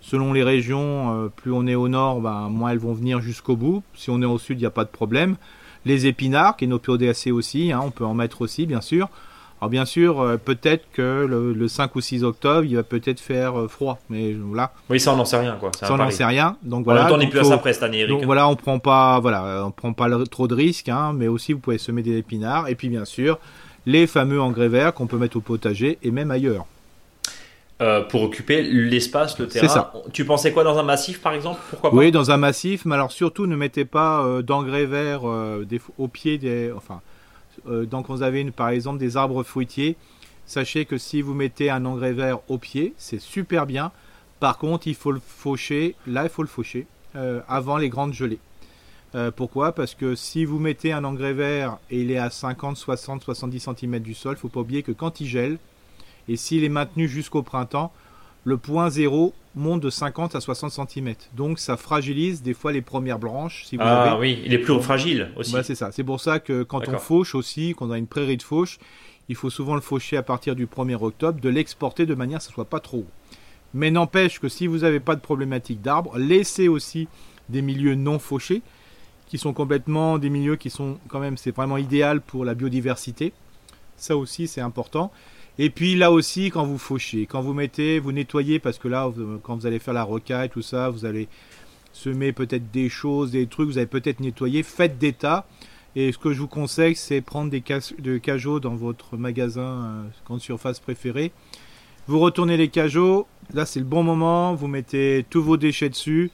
[0.00, 3.56] selon les régions, euh, plus on est au nord, ben, moins elles vont venir jusqu'au
[3.56, 3.82] bout.
[3.94, 5.36] Si on est au sud, il n'y a pas de problème.
[5.84, 9.08] Les épinards, kénopiodéacés aussi, hein, on peut en mettre aussi, bien sûr.
[9.60, 13.58] Alors bien sûr, euh, peut-être que le, 5 ou 6 octobre, il va peut-être faire
[13.58, 14.72] euh, froid, mais là.
[14.90, 15.70] Oui, ça on n'en sait rien quoi.
[15.80, 16.56] Ça on n'en sait rien.
[16.62, 17.12] Donc voilà.
[17.12, 18.10] on n'est plus à ça près cette année, Eric.
[18.10, 21.54] Donc voilà, on prend pas, voilà, on prend pas trop de risques, hein, mais aussi
[21.54, 23.38] vous pouvez semer des épinards et puis bien sûr
[23.86, 26.66] les fameux engrais verts qu'on peut mettre au potager et même ailleurs.
[27.80, 29.68] Euh, pour occuper l'espace, le terrain.
[29.68, 29.92] Ça.
[30.12, 31.60] Tu pensais quoi dans un massif par exemple?
[31.70, 36.36] Pourquoi Oui, dans un massif, mais alors surtout ne mettez pas d'engrais verts au pied
[36.36, 37.15] des, enfin euh,
[37.66, 39.96] donc vous avez par exemple des arbres fruitiers.
[40.46, 43.90] Sachez que si vous mettez un engrais vert au pied, c'est super bien.
[44.38, 48.12] Par contre, il faut le faucher, là il faut le faucher, euh, avant les grandes
[48.12, 48.38] gelées.
[49.14, 49.72] Euh, pourquoi?
[49.72, 53.60] Parce que si vous mettez un engrais vert et il est à 50, 60, 70
[53.60, 55.58] cm du sol, il ne faut pas oublier que quand il gèle,
[56.28, 57.92] et s'il est maintenu jusqu'au printemps,
[58.46, 61.14] le point zéro monte de 50 à 60 cm.
[61.34, 63.64] Donc ça fragilise des fois les premières branches.
[63.64, 65.52] Si vous ah oui, il est plus fragile aussi.
[65.64, 65.90] c'est ça.
[65.90, 68.78] C'est pour ça que quand on fauche aussi, quand on a une prairie de fauche,
[69.28, 72.40] il faut souvent le faucher à partir du 1er octobre, de l'exporter de manière à
[72.40, 73.10] ce ne soit pas trop haut.
[73.74, 77.08] Mais n'empêche que si vous n'avez pas de problématique d'arbres, laissez aussi
[77.48, 78.62] des milieux non fauchés,
[79.26, 83.32] qui sont complètement des milieux qui sont quand même, c'est vraiment idéal pour la biodiversité.
[83.96, 85.10] Ça aussi, c'est important.
[85.58, 89.10] Et puis là aussi, quand vous fauchez, quand vous mettez, vous nettoyez, parce que là,
[89.42, 91.28] quand vous allez faire la rocaille, tout ça, vous allez
[91.92, 95.46] semer peut-être des choses, des trucs, vous allez peut-être nettoyer, faites des tas.
[95.94, 97.64] Et ce que je vous conseille, c'est prendre des
[97.98, 101.32] de cajots dans votre magasin euh, grande surface préféré.
[102.06, 106.30] Vous retournez les cajots, là c'est le bon moment, vous mettez tous vos déchets dessus.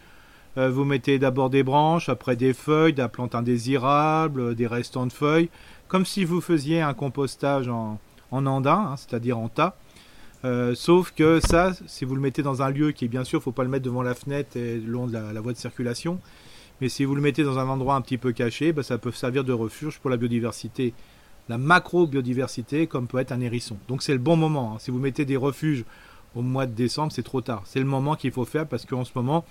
[0.59, 5.13] Euh, vous mettez d'abord des branches, après des feuilles, des plantes indésirables, des restants de
[5.13, 5.49] feuilles,
[5.87, 8.01] comme si vous faisiez un compostage en,
[8.33, 9.77] en andin, hein, c'est-à-dire en tas.
[10.45, 13.41] Euh, sauf que ça, si vous le mettez dans un lieu qui est bien sûr,
[13.41, 16.19] faut pas le mettre devant la fenêtre et le long de la, voie de circulation,
[16.81, 19.13] mais si vous le mettez dans un endroit un petit peu caché, bah, ça peut
[19.13, 20.95] servir de refuge pour la biodiversité,
[21.49, 23.77] la macro-biodiversité, comme peut être un hérisson.
[23.87, 24.75] Donc c'est le bon moment.
[24.75, 24.79] Hein.
[24.81, 25.85] Si vous mettez des refuges
[26.35, 27.63] au mois de décembre, c'est trop tard.
[27.67, 29.45] C'est le moment qu'il faut faire parce qu'en ce moment,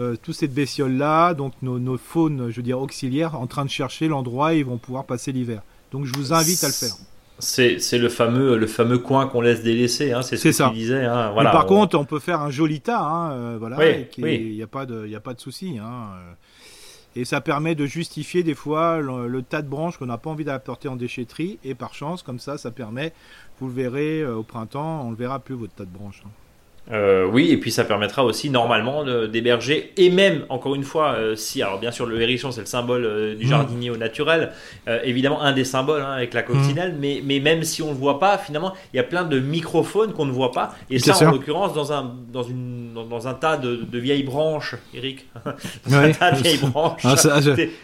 [0.00, 3.70] euh, tous ces bestioles-là, donc nos, nos, faunes, je veux dire auxiliaires, en train de
[3.70, 5.62] chercher l'endroit où ils vont pouvoir passer l'hiver.
[5.92, 6.94] Donc je vous invite à le faire.
[7.40, 11.04] C'est le fameux, le fameux coin qu'on laisse délaissé, hein, c'est ce que tu disais.
[11.04, 13.78] Hein, voilà, par contre, on peut faire un joli tas, hein, euh, voilà,
[14.16, 15.78] il n'y a pas de, a pas de souci.
[15.78, 17.20] Hein, euh.
[17.20, 20.44] et ça permet de justifier des fois le, tas de branches qu'on n'a pas envie
[20.44, 23.12] d'apporter en déchetterie, et par chance, comme ça, ça permet,
[23.60, 26.22] vous le verrez euh, au printemps, on ne le verra plus votre tas de branches.
[26.92, 31.36] Euh, oui, et puis ça permettra aussi normalement d'héberger, et même, encore une fois, euh,
[31.36, 33.48] si, alors bien sûr, le hérisson, c'est le symbole euh, du mm.
[33.48, 34.52] jardinier au naturel,
[35.04, 36.98] évidemment un des symboles hein, avec la coccinelle, mm.
[37.00, 39.38] mais, mais même si on ne le voit pas, finalement, il y a plein de
[39.38, 43.34] microphones qu'on ne voit pas, et ça, en l'occurrence, dans un, dans, une, dans, un
[43.34, 45.26] tas de, vieilles branches, Eric,
[45.86, 47.02] dans un tas de vieilles branches.
[47.04, 47.14] Ah,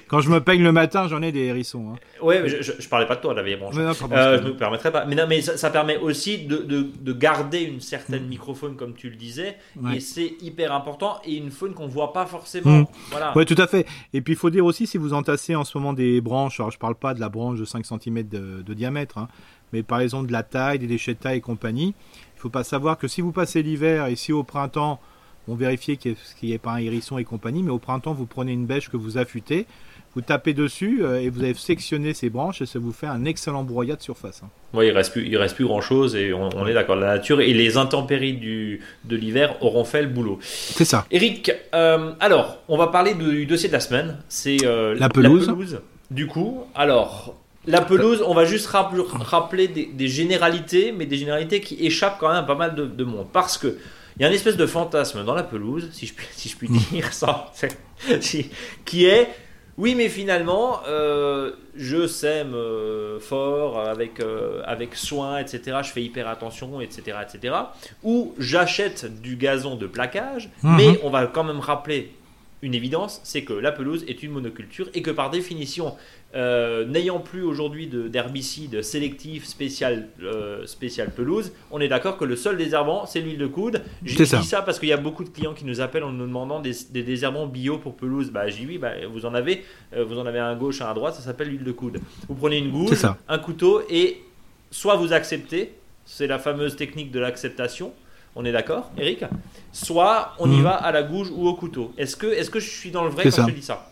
[0.08, 1.92] quand je me peigne le matin, j'en ai des hérissons.
[1.92, 1.98] Hein.
[2.22, 3.74] Oui, je, je, parlais pas de toi, la vieille branche.
[3.74, 5.04] je ne me permettrais pas.
[5.04, 8.28] Mais, non, mais ça, permet aussi de, de, de garder une certaine mm.
[8.28, 9.56] microphone comme tu le disais,
[9.94, 12.80] et c'est hyper important, et une faune qu'on voit pas forcément.
[12.80, 12.86] Mmh.
[13.10, 13.32] Voilà.
[13.36, 13.86] Oui, tout à fait.
[14.12, 16.70] Et puis il faut dire aussi, si vous entassez en ce moment des branches, alors
[16.70, 19.28] je parle pas de la branche de 5 cm de, diamètre, hein,
[19.72, 21.94] mais par exemple de la taille, des déchets de taille et compagnie,
[22.36, 25.00] il faut pas savoir que si vous passez l'hiver et si au printemps,
[25.48, 28.52] on vérifie qu'il n'y ait pas un hérisson et compagnie, mais au printemps, vous prenez
[28.52, 29.66] une bêche que vous affûtez,
[30.16, 33.26] vous tapez dessus euh, et vous avez sectionné ces branches et ça vous fait un
[33.26, 34.40] excellent broyat de surface.
[34.42, 34.48] Hein.
[34.72, 36.96] Oui, il reste plus, il reste plus grand chose et on, est d'accord.
[36.96, 40.38] La nature et les intempéries du, de l'hiver auront fait le boulot.
[40.40, 41.04] C'est ça.
[41.10, 44.16] Eric, euh, alors on va parler du dossier de la semaine.
[44.30, 45.52] C'est euh, la, pelouse.
[46.10, 51.84] Du coup, alors la pelouse, on va juste rappeler des, généralités, mais des généralités qui
[51.84, 53.26] échappent quand même à pas mal de, monde.
[53.34, 53.76] Parce que
[54.16, 56.68] il y a une espèce de fantasme dans la pelouse, si je, si je puis
[56.90, 57.52] dire ça,
[58.86, 59.28] qui est
[59.78, 65.78] oui, mais finalement, euh, je sème euh, fort, avec, euh, avec soin, etc.
[65.82, 67.18] Je fais hyper attention, etc.
[67.22, 67.54] etc.
[68.02, 70.76] Ou j'achète du gazon de plaquage, mhm.
[70.76, 72.12] mais on va quand même rappeler
[72.66, 75.94] une évidence, c'est que la pelouse est une monoculture et que par définition,
[76.34, 82.34] euh, n'ayant plus aujourd'hui d'herbicide sélectif spécial, euh, spécial pelouse, on est d'accord que le
[82.34, 83.82] seul désherbant, c'est l'huile de coude.
[84.04, 86.26] Je dis ça, parce qu'il y a beaucoup de clients qui nous appellent en nous
[86.26, 88.32] demandant des, désherbants bio pour pelouse.
[88.32, 89.62] Bah, j'ai oui, bah, vous en avez,
[89.94, 92.00] euh, vous en avez un à gauche, un à droite, ça s'appelle l'huile de coude.
[92.28, 94.24] Vous prenez une goutte, un couteau et
[94.72, 95.74] soit vous acceptez,
[96.04, 97.92] c'est la fameuse technique de l'acceptation.
[98.36, 99.24] On est d'accord, Eric?
[99.72, 100.62] Soit on y hmm.
[100.62, 101.92] va à la gouge ou au couteau.
[101.96, 103.90] Est-ce que, est que je suis dans le vrai quand je dis ça?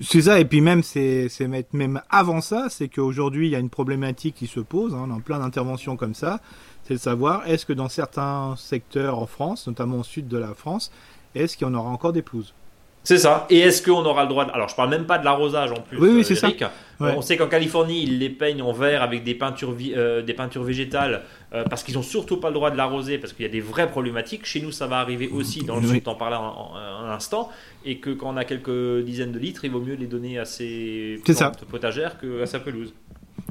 [0.00, 1.28] C'est ça, et puis même, c'est
[1.72, 5.18] même avant ça, c'est qu'aujourd'hui, il y a une problématique qui se pose, hein, dans
[5.18, 6.38] plein d'interventions comme ça,
[6.84, 10.54] c'est de savoir, est-ce que dans certains secteurs en France, notamment au sud de la
[10.54, 10.92] France,
[11.34, 12.54] est-ce qu'il y en aura encore des pelouses?
[13.02, 13.46] C'est ça.
[13.48, 14.50] Et est-ce qu'on aura le droit de...
[14.52, 15.98] Alors, je parle même pas de l'arrosage en plus.
[15.98, 16.50] Oui, oui, c'est ça.
[17.00, 20.62] On sait qu'en Californie, ils les peignent en vert avec des peintures, euh, des peintures
[20.62, 21.22] végétales
[21.54, 23.62] euh, parce qu'ils n'ont surtout pas le droit de l'arroser parce qu'il y a des
[23.62, 24.44] vraies problématiques.
[24.44, 27.50] Chez nous, ça va arriver aussi dans le sud, t'en parlais un, instant,
[27.84, 30.44] et que quand on a quelques dizaines de litres, il vaut mieux les donner à
[30.44, 32.92] ses plantes potagères qu'à sa pelouse.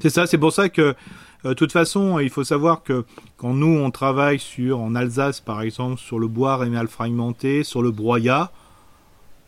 [0.01, 0.95] C'est ça, c'est pour ça que, euh,
[1.43, 3.03] de toute façon, il faut savoir que
[3.37, 7.81] quand nous, on travaille sur, en Alsace par exemple, sur le bois rénal fragmenté, sur
[7.81, 8.51] le broyat,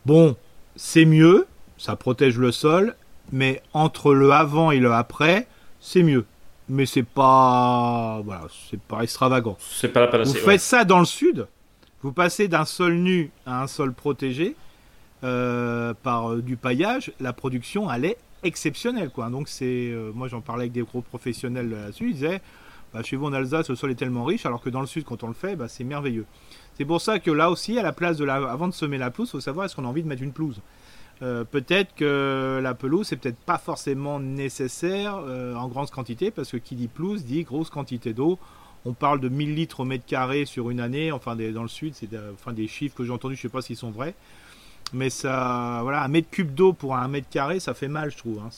[0.05, 0.35] bon,
[0.75, 2.95] c'est mieux, ça protège le sol,
[3.31, 5.47] mais entre le avant et le après,
[5.79, 6.25] c'est mieux.
[6.69, 9.57] Mais c'est pas, voilà, c'est pas extravagant.
[9.59, 11.47] C'est pas la Vous faites ça dans le sud,
[12.01, 14.55] vous passez d'un sol nu à un sol protégé
[15.23, 19.29] euh, par euh, du paillage, la production elle est exceptionnelle quoi.
[19.29, 22.41] Donc c'est, euh, moi j'en parlais avec des gros professionnels là-dessus, ils disaient,
[22.93, 25.03] bah, chez vous en Alsace le sol est tellement riche, alors que dans le sud
[25.03, 26.25] quand on le fait, bah, c'est merveilleux.
[26.77, 29.11] C'est pour ça que là aussi, à la place de la, avant de semer la
[29.11, 30.61] pelouse, il faut savoir est-ce qu'on a envie de mettre une pelouse.
[31.21, 36.49] Euh, peut-être que la pelouse c'est peut-être pas forcément nécessaire euh, en grande quantité parce
[36.49, 38.39] que qui dit pelouse dit grosse quantité d'eau.
[38.85, 41.11] On parle de 1000 litres au mètre carré sur une année.
[41.11, 43.35] Enfin, dans le sud, c'est enfin, des chiffres que j'ai entendus.
[43.35, 44.15] Je sais pas s'ils sont vrais,
[44.93, 48.17] mais ça, voilà, un mètre cube d'eau pour un mètre carré, ça fait mal, je
[48.17, 48.39] trouve.
[48.39, 48.49] Hein,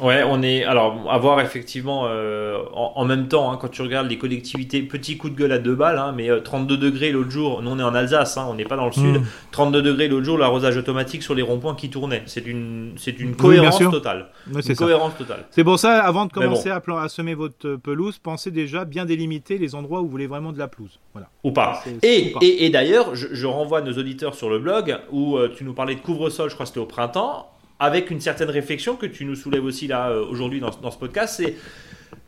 [0.00, 0.64] Ouais, on est.
[0.64, 5.16] Alors, à voir effectivement euh, en, même temps, hein, quand tu regardes les collectivités, petit
[5.16, 7.78] coup de gueule à deux balles, hein, mais 32 euh, degrés l'autre jour, nous on
[7.78, 9.82] est en Alsace, hein, on n'est pas dans le sud, 32 hmm.
[9.82, 12.22] degrés l'autre jour, l'arrosage automatique sur les ronds-points qui tournaient.
[12.26, 14.28] C'est une, c'est une cohérence totale.
[14.46, 15.46] une cohérence totale.
[15.50, 19.58] C'est pour ça, avant de commencer à, à, semer votre pelouse, pensez déjà bien délimiter
[19.58, 20.98] les endroits où vous voulez vraiment de la pelouse.
[21.12, 21.28] Voilà.
[21.44, 21.82] Ou pas.
[22.02, 25.64] Et, et, et d'ailleurs, je, je, renvoie nos auditeurs sur le blog où euh, tu
[25.64, 29.06] nous parlais de couvre-sol, je crois que c'était au printemps avec une certaine réflexion que
[29.06, 31.56] tu nous soulèves aussi là euh, aujourd'hui dans, dans, ce podcast, c'est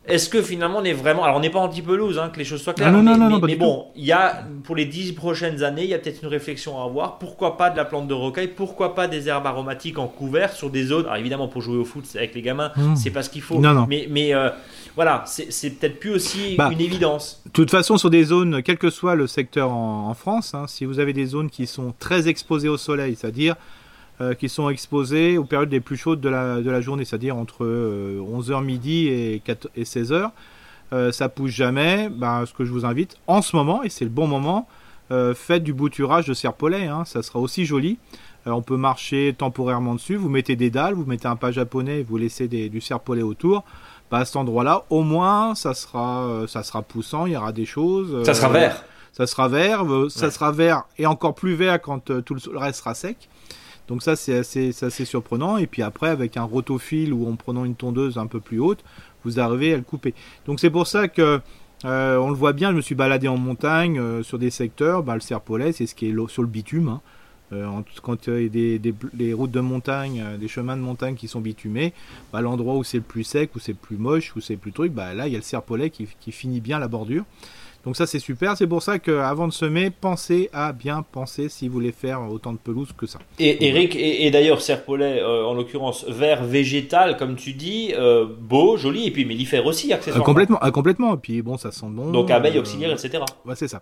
[0.08, 1.22] est-ce que finalement on est vraiment.
[1.24, 2.90] Alors on n'est pas anti-pelouse, hein, que les choses soient claires.
[2.90, 5.90] non, non, mais, non, mais, bon, il y a pour les dix prochaines années, il
[5.90, 7.18] y a peut-être une réflexion à avoir.
[7.18, 8.48] Pourquoi pas de la plante de rocaille?
[8.48, 11.04] Pourquoi pas des herbes aromatiques en couvert sur des zones?
[11.04, 12.96] Alors évidemment, pour jouer au foot avec les gamins, hmm.
[12.96, 13.58] c'est pas ce qu'il faut.
[13.60, 13.86] Non, non.
[13.86, 14.48] Mais, mais euh,
[14.96, 17.42] voilà, c'est peut-être plus aussi bah, une évidence.
[17.44, 20.86] De toute façon, sur des zones, quel que soit le secteur en, France, hein, si
[20.86, 23.56] vous avez des zones qui sont très exposées au soleil, c'est-à-dire
[24.20, 27.36] euh, qui sont exposés aux périodes les plus chaudes de la, de la journée, c'est-à-dire
[27.36, 30.32] entre 11h euh, midi et, 4, et 16h.
[30.92, 32.08] Euh, ça pousse jamais.
[32.08, 34.66] Ben, ce que je vous invite en ce moment, et c'est le bon moment,
[35.36, 37.96] faites du bouturage de serpolet, hein, ça sera aussi joli.
[38.44, 42.16] on peut marcher temporairement dessus, vous mettez des dalles, vous mettez un pas japonais, vous
[42.16, 43.64] laissez des, du serpolet autour.
[44.10, 47.66] Ben, à cet endroit-là, au moins, ça sera, ça sera poussant, il y aura des
[47.66, 48.24] choses.
[48.24, 48.84] Ça sera vert.
[49.12, 52.94] Ça sera vert, ça sera vert et encore plus vert quand tout le reste sera
[52.94, 53.28] sec.
[53.88, 55.56] Donc ça c'est assez, assez, surprenant.
[55.56, 58.84] Et puis après avec un rotophile ou en prenant une tondeuse un peu plus haute,
[59.24, 60.14] vous arrivez à le couper.
[60.46, 61.40] Donc c'est pour ça que
[61.84, 62.70] euh, on le voit bien.
[62.70, 65.02] Je me suis baladé en montagne euh, sur des secteurs.
[65.02, 66.88] Bah, le serpolet c'est ce qui est sur le bitume.
[66.88, 67.00] Hein.
[67.54, 67.66] Euh,
[68.02, 71.94] quand il y a des, routes de montagne, des chemins de montagne qui sont bitumés,
[72.30, 74.58] bah, l'endroit où c'est le plus sec, où c'est le plus moche, où c'est le
[74.58, 77.24] plus truc, bah, là il y a le serpolet qui finit bien la bordure.
[77.84, 81.68] Donc ça c'est super, c'est pour ça qu'avant de semer, pensez à bien penser si
[81.68, 83.18] vous voulez faire autant de pelouse que ça.
[83.38, 88.76] Et Eric, et, d'ailleurs Serpolet, euh, en l'occurrence vert végétal comme tu dis, euh, beau,
[88.76, 90.24] joli, et puis mellifère aussi accessoirement.
[90.24, 92.10] complètement, complètement, et puis bon ça sent bon.
[92.10, 93.22] Donc abeilles auxiliaires, etc.
[93.44, 93.80] Ouais c'est ça.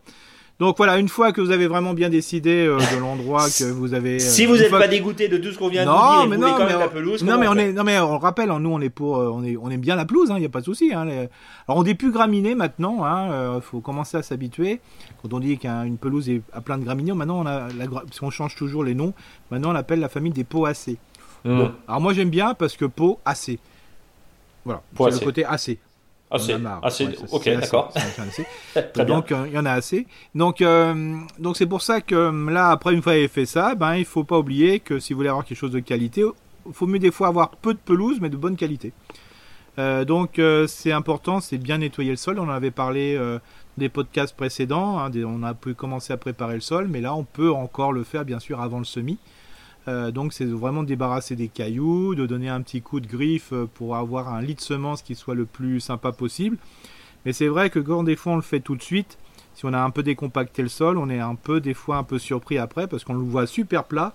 [0.59, 3.93] Donc voilà, une fois que vous avez vraiment bien décidé euh, de l'endroit que vous
[3.93, 4.19] avez.
[4.19, 6.73] si vous n'êtes pas dégoûté de tout ce qu'on vient de dire, mais non, mais
[6.73, 7.23] la pelouse.
[7.23, 9.69] Non mais on, est, non mais on rappelle, nous on est pour, on est, on
[9.71, 10.95] aime bien la pelouse, il hein, n'y a pas de souci.
[10.95, 11.07] Hein,
[11.69, 14.81] Alors on n'est plus graminé maintenant, il hein, faut commencer à s'habituer.
[15.23, 18.19] Quand on dit qu'une pelouse est à plein de graminées, maintenant on a, la, parce
[18.19, 19.13] qu'on change toujours les noms,
[19.51, 20.97] maintenant on appelle la famille des poacées.
[21.45, 21.67] Mmh.
[21.87, 23.59] alors moi j'aime bien parce que pot assez.
[24.65, 25.79] Voilà, c'est le côté assez.
[26.29, 27.93] Assez, assez, ok, d'accord.
[29.07, 30.09] donc il y en a assez.
[30.35, 33.77] Donc euh, donc c'est pour ça que euh, là après une fois qu'il fait ça,
[33.77, 36.25] ben il faut pas oublier que si vous voulez avoir quelque chose de qualité,
[36.67, 38.93] il faut mieux des fois avoir peu de pelouse mais de bonne qualité.
[39.79, 42.41] Euh, donc c'est important, c'est bien nettoyer le sol.
[42.41, 43.17] On en avait parlé
[43.79, 44.99] des podcasts précédents.
[44.99, 48.03] Hein, on a pu commencer à préparer le sol, mais là on peut encore le
[48.03, 49.19] faire bien sûr avant le semis.
[49.89, 53.53] Euh, donc c'est vraiment de débarrasser des cailloux, de donner un petit coup de griffe
[53.53, 56.57] euh, pour avoir un lit de semence qui soit le plus sympa possible.
[57.25, 59.19] Mais c'est vrai que quand des fois on le fait tout de suite,
[59.55, 62.03] si on a un peu décompacté le sol, on est un peu des fois un
[62.03, 64.15] peu surpris après parce qu'on le voit super plat.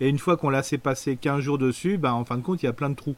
[0.00, 2.62] Et une fois qu'on l'a laissé passer 15 jours dessus, ben, en fin de compte
[2.62, 3.16] il y a plein de trous.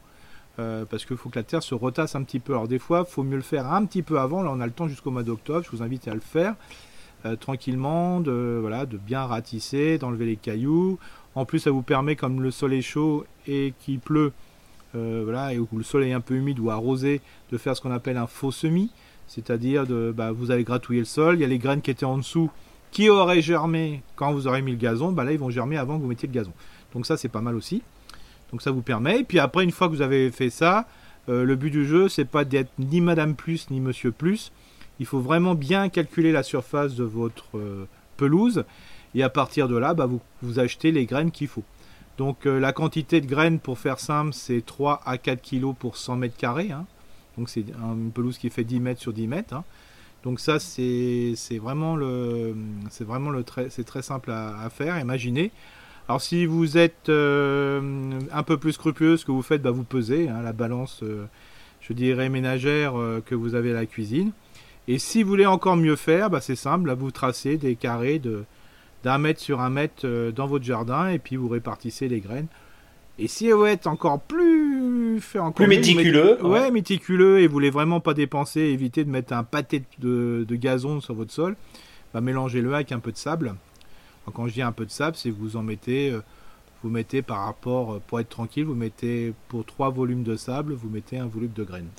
[0.59, 2.53] Euh, parce qu'il faut que la terre se retasse un petit peu.
[2.53, 4.43] Alors des fois, il faut mieux le faire un petit peu avant.
[4.43, 5.65] Là, on a le temps jusqu'au mois d'octobre.
[5.65, 6.55] Je vous invite à le faire
[7.39, 10.99] tranquillement, voilà, de bien ratisser, d'enlever les cailloux.
[11.35, 14.33] En plus, ça vous permet, comme le sol est chaud et qu'il pleut,
[14.95, 17.81] euh, voilà, et où le sol est un peu humide ou arrosé, de faire ce
[17.81, 18.91] qu'on appelle un faux semis.
[19.27, 22.05] C'est-à-dire, de, bah, vous allez gratouiller le sol, il y a les graines qui étaient
[22.05, 22.51] en dessous,
[22.93, 25.97] qui auraient germé quand vous aurez mis le gazon, bah là ils vont germer avant
[25.97, 26.53] que vous mettiez le gazon.
[26.93, 27.81] Donc ça c'est pas mal aussi.
[28.51, 29.21] Donc ça vous permet.
[29.21, 30.87] Et puis après une fois que vous avez fait ça,
[31.27, 34.51] euh, le but du jeu c'est pas d'être ni Madame Plus ni Monsieur Plus.
[34.99, 38.63] Il faut vraiment bien calculer la surface de votre euh, pelouse
[39.15, 41.63] et à partir de là, bah, vous, vous achetez les graines qu'il faut.
[42.17, 45.97] Donc euh, la quantité de graines, pour faire simple, c'est 3 à 4 kg pour
[45.97, 46.71] 100 mètres carrés.
[46.71, 46.85] Hein.
[47.37, 49.53] Donc c'est une pelouse qui fait 10 mètres sur 10 mètres.
[49.53, 49.63] Hein.
[50.23, 52.55] Donc ça, c'est vraiment le,
[53.01, 54.99] vraiment le très, très simple à, faire.
[54.99, 55.51] Imaginez.
[56.07, 59.83] Alors si vous êtes euh, un peu plus scrupuleux, ce que vous faites, bah, vous
[59.83, 61.25] pesez hein, la balance, euh,
[61.81, 62.93] je dirais ménagère
[63.25, 64.31] que vous avez à la cuisine.
[64.87, 66.87] Et si vous voulez encore mieux faire, bah, c'est simple.
[66.87, 68.43] Là, vous tracez des carrés de
[69.03, 72.47] d'un mètre sur un mètre euh, dans votre jardin et puis vous répartissez les graines.
[73.19, 76.71] Et si vous êtes encore plus fait encore plus méticuleux, ouais.
[76.71, 81.13] méticuleux et vous voulez vraiment pas dépenser, éviter de mettre un pâté de, gazon sur
[81.13, 81.55] votre sol,
[82.13, 83.53] bah mélangez-le avec un peu de sable.
[84.33, 86.21] quand je dis un peu de sable, c'est que vous en mettez, euh,
[86.83, 90.73] vous mettez par rapport, euh, pour être tranquille, vous mettez pour trois volumes de sable,
[90.73, 91.89] vous mettez un volume de graines.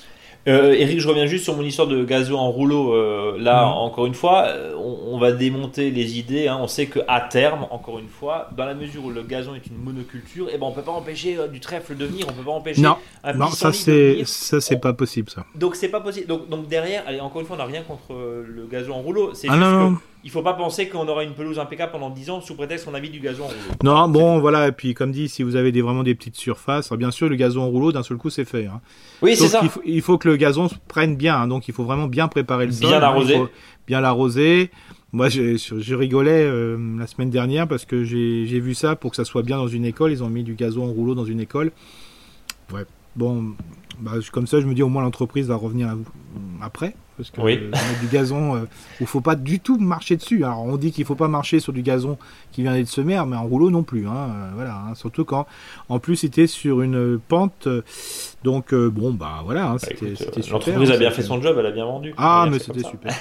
[0.47, 2.95] Euh, Eric, je reviens juste sur mon histoire de gazon en rouleau.
[2.95, 3.73] Euh, là, mhm.
[3.73, 6.49] encore une fois, euh, on, va démonter les idées.
[6.49, 6.59] Hein.
[6.61, 9.79] On sait qu'à terme, encore une fois, dans la mesure où le gazon est une
[9.83, 12.27] monoculture, et eh ben, on peut pas empêcher du trèfle de venir.
[12.29, 12.97] On peut pas empêcher non,
[13.35, 15.47] non ça c'est ça c'est pas possible ça.
[15.55, 16.27] Donc c'est pas possible.
[16.27, 19.33] Donc, donc derrière, allez, encore une fois, on n'a rien contre le gazon en rouleau.
[19.33, 22.31] C'est ah, juste non, il faut pas penser qu'on aura une pelouse impeccable pendant 10
[22.31, 23.59] ans sous prétexte qu'on a mis du gazon en rouleau.
[23.83, 26.91] Non, bon, voilà, et puis comme dit, si vous avez des, vraiment des petites surfaces,
[26.95, 28.67] bien sûr, le gazon en rouleau, d'un seul coup, c'est fait.
[28.67, 28.81] Hein.
[29.21, 29.61] Oui, c'est ça.
[29.85, 32.73] Il faut, que le gazon prenne bien, hein, donc il faut vraiment bien préparer le
[32.73, 32.89] sol.
[32.89, 33.39] Bien l'arroser.
[33.87, 34.71] Bien l'arroser.
[35.13, 39.25] Moi, je, rigolais euh, la semaine dernière parce que j'ai vu ça pour que ça
[39.25, 40.11] soit bien dans une école.
[40.11, 41.71] Ils ont mis du gazon en rouleau dans une école.
[42.73, 42.85] Ouais.
[43.15, 43.55] Bon,
[44.01, 45.97] bah, comme ça, je me dis au moins l'entreprise va revenir
[46.63, 46.95] après.
[47.17, 47.59] Parce que oui.
[48.01, 48.61] du gazon, euh,
[49.01, 50.43] il faut pas du tout marcher dessus.
[50.45, 52.19] Alors on dit qu'il faut pas marcher sur du gazon
[52.51, 54.09] qui vient d'être semé, mais en rouleau non plus.
[54.09, 54.95] Hein, euh, voilà, hein.
[54.97, 55.47] surtout quand,
[55.89, 57.69] en plus, c'était sur une pente.
[58.43, 60.51] Donc euh, bon, bah voilà, hein, bah, c'était super.
[60.51, 62.15] L'entreprise a bien fait son job, elle a bien vendu.
[62.17, 63.15] Ah, mais c'était super.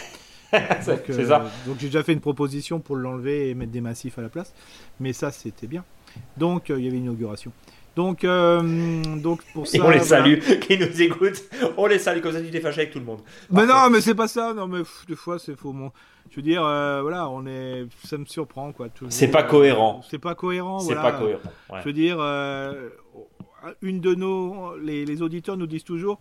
[0.81, 1.45] c'est ça.
[1.67, 4.53] Donc j'ai déjà fait une proposition pour l'enlever et mettre des massifs à la place,
[4.99, 5.83] mais ça c'était bien.
[6.37, 7.51] Donc il y avait une inauguration.
[7.95, 9.77] Donc, euh, donc pour ça.
[9.77, 11.43] Et on les salue, qui nous écoutent.
[11.77, 13.19] On les salue, comme ça tu t'es fâché avec tout le monde.
[13.51, 14.53] Mais non, mais c'est pas ça.
[14.53, 15.73] Non, mais des fois c'est faux.
[15.73, 15.91] Mon...
[16.31, 17.85] Je veux dire, euh, voilà, on est.
[18.03, 18.87] Ça me surprend, quoi.
[19.09, 20.01] C'est pas cohérent.
[20.09, 20.79] C'est pas cohérent.
[20.79, 21.41] C'est pas cohérent.
[21.79, 22.89] Je veux dire, euh,
[23.81, 24.75] une de nos.
[24.77, 26.19] Les, les, auditeurs nous disent toujours.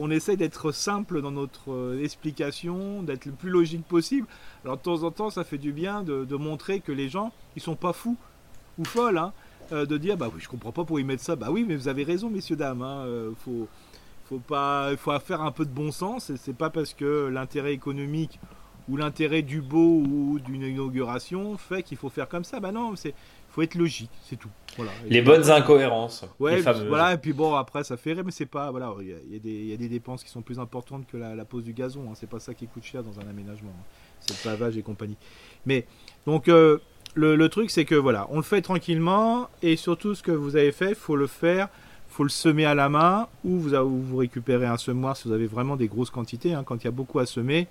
[0.00, 4.28] On essaie d'être simple dans notre explication, d'être le plus logique possible.
[4.64, 7.32] Alors de temps en temps, ça fait du bien de, de montrer que les gens,
[7.56, 8.16] ils sont pas fous
[8.78, 9.18] ou folles.
[9.18, 9.32] Hein.
[9.72, 11.36] Euh, de dire bah oui, je comprends pas pourquoi ils mettent ça.
[11.36, 12.82] Bah oui, mais vous avez raison, messieurs dames.
[12.82, 13.68] Hein, euh, faut
[14.24, 16.30] faut pas, faut faire un peu de bon sens.
[16.30, 18.38] Et c'est pas parce que l'intérêt économique
[18.88, 22.60] ou l'intérêt du beau ou d'une inauguration fait qu'il faut faire comme ça.
[22.60, 23.14] Bah non, c'est
[23.50, 24.50] faut être logique, c'est tout.
[24.76, 24.92] Voilà.
[25.06, 26.24] Les bonnes incohérences.
[26.38, 27.14] Ouais, voilà.
[27.14, 28.94] Et puis bon, après ça fait rire, mais c'est pas voilà.
[29.00, 32.02] Il y, a, des dépenses qui sont plus importantes que la, pose du gazon.
[32.08, 32.14] Hein.
[32.14, 33.72] C'est pas ça qui coûte cher dans un aménagement.
[33.76, 33.84] Hein.
[34.20, 35.16] C'est le pavage et compagnie.
[35.66, 35.86] Mais
[36.26, 36.78] donc euh,
[37.14, 40.72] le, truc, c'est que voilà, on le fait tranquillement et surtout ce que vous avez
[40.72, 41.68] fait, faut le faire,
[42.08, 45.46] faut le semer à la main ou vous, vous récupérez un semoir si vous avez
[45.46, 46.54] vraiment des grosses quantités.
[46.54, 46.62] Hein.
[46.64, 47.66] quand il y a beaucoup à semer,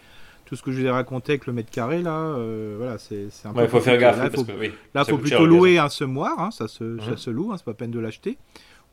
[0.46, 3.28] tout ce que je vous ai raconté avec le mètre carré là, euh, voilà, c'est
[3.46, 3.64] un peu.
[3.64, 4.18] Il faut faire gaffe.
[4.18, 7.74] Là, il faut, plutôt louer un semoir, hein, ça, se, se loue, hein, c'est pas
[7.74, 8.38] peine de l'acheter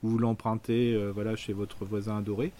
[0.04, 2.52] ou vous l'empruntez, euh, voilà, chez votre voisin adoré.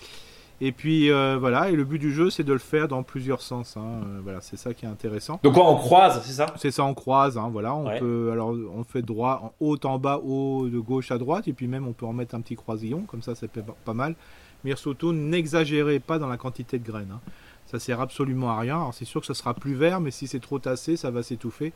[0.60, 3.42] Et puis euh, voilà, et le but du jeu c'est de le faire dans plusieurs
[3.42, 3.76] sens.
[3.76, 4.02] Hein.
[4.06, 5.40] Euh, voilà, c'est ça qui est intéressant.
[5.42, 6.46] Donc quoi, on croise, c'est ça?
[6.56, 7.36] C'est ça, on croise.
[7.36, 11.10] Hein, voilà, on peut alors on fait droit, en haut en bas, haut de gauche
[11.10, 13.48] à droite, et puis même on peut en mettre un petit croisillon, comme ça, ça
[13.48, 14.14] fait pas mal.
[14.62, 17.12] Mais surtout, n'exagérez pas dans la quantité de graines.
[17.12, 17.20] Hein.
[17.66, 18.76] Ça sert absolument à rien.
[18.76, 21.22] Alors c'est sûr que ça sera plus vert, mais si c'est trop tassé, ça va
[21.22, 21.72] s'étouffer.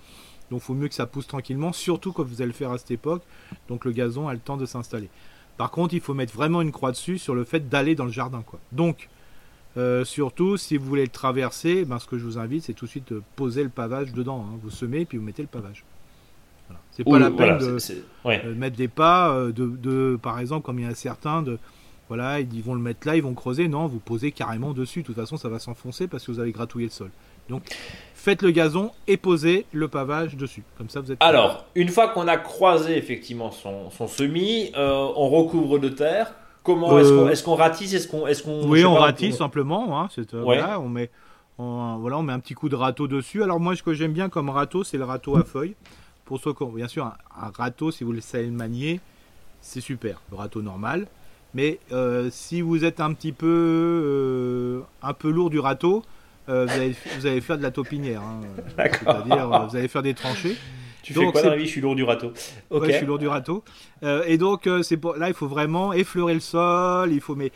[0.50, 2.78] Donc il faut mieux que ça pousse tranquillement, surtout quand vous allez le faire à
[2.78, 3.22] cette époque.
[3.68, 5.10] Donc le gazon a le temps de s'installer.
[5.58, 8.12] Par contre, il faut mettre vraiment une croix dessus sur le fait d'aller dans le
[8.12, 8.42] jardin.
[8.46, 8.60] Quoi.
[8.72, 9.08] Donc,
[9.76, 12.86] euh, surtout, si vous voulez le traverser, ben, ce que je vous invite, c'est tout
[12.86, 14.46] de suite de poser le pavage dedans.
[14.48, 14.58] Hein.
[14.62, 15.84] Vous semez, puis vous mettez le pavage.
[16.68, 16.80] Voilà.
[16.92, 17.76] C'est pas la peine de,
[18.26, 21.58] euh, mettre des pas, euh, de, par exemple, comme il y a certains, de,
[22.06, 23.66] voilà, ils vont le mettre là, ils vont creuser.
[23.66, 25.02] Non, vous posez carrément dessus.
[25.02, 27.10] De toute façon, ça va s'enfoncer parce que vous avez gratouillé le sol.
[27.48, 27.62] Donc,
[28.18, 30.64] faites le gazon et posez le pavage dessus.
[30.76, 31.22] Comme ça, vous êtes.
[31.22, 36.34] Alors, une fois qu'on a croisé effectivement son, son semis, euh, on recouvre de terre.
[36.64, 37.94] Comment est-ce qu'on ratisse?
[37.94, 40.00] Est-ce qu'on est qu'on Oui, on ratisse simplement.
[40.00, 41.10] Hein, euh, voilà, on met
[41.56, 43.42] voilà, on met un petit coup de râteau dessus.
[43.42, 45.76] Alors moi, ce que j'aime bien comme râteau, c'est le râteau à feuilles.
[46.24, 49.00] Pour ceux qui bien sûr, un, râteau, si vous le savez le manier,
[49.62, 50.20] c'est super.
[50.30, 51.06] Le râteau normal.
[51.54, 56.02] Mais euh, si vous êtes un petit peu un peu lourd du râteau,
[56.48, 58.22] vous, allez, vous, allez, faire de la taupinière.
[58.22, 58.40] Hein.
[58.76, 60.56] C'est-à-dire, vous allez faire des tranchées.
[61.08, 61.64] Tu fais quoi dans la vie?
[61.64, 62.32] Je suis lourd du râteau.
[62.70, 62.86] Ok.
[62.86, 63.64] je suis lourd du râteau.
[64.02, 65.16] Euh, et donc, euh, c'est pour...
[65.16, 67.12] là, il faut vraiment effleurer le sol.
[67.12, 67.50] Il faut, mais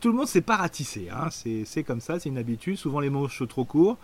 [0.00, 1.08] tout le monde sait pas ratisser.
[1.12, 1.28] Hein.
[1.30, 2.76] C'est comme ça, c'est une habitude.
[2.76, 3.98] Souvent, les manches sont trop courts.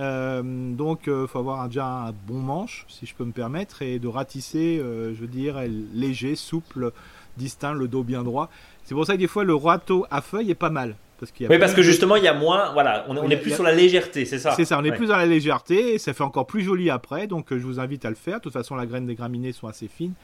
[0.00, 3.98] Euh, donc, il faut avoir déjà un bon manche, si je peux me permettre, et
[3.98, 5.60] de ratisser, je veux dire,
[5.94, 6.92] léger, souple,
[7.36, 8.50] distinct, le dos bien droit.
[8.84, 10.96] C'est pour ça que des fois, le râteau à feuilles est pas mal.
[11.20, 12.72] Parce oui, parce que justement, il y a moins.
[12.72, 15.16] Voilà, on, est plus sur la légèreté, c'est ça C'est ça, on est plus dans
[15.16, 17.26] la légèreté et ça fait encore plus joli après.
[17.26, 18.38] Donc, euh, je vous invite à le faire.
[18.38, 20.14] De toute façon, la graine des graminées sont assez fines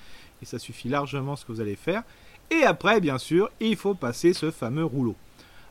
[0.40, 2.02] et ça suffit largement ce que vous allez faire.
[2.50, 5.16] Et après, bien sûr, il faut passer ce fameux rouleau.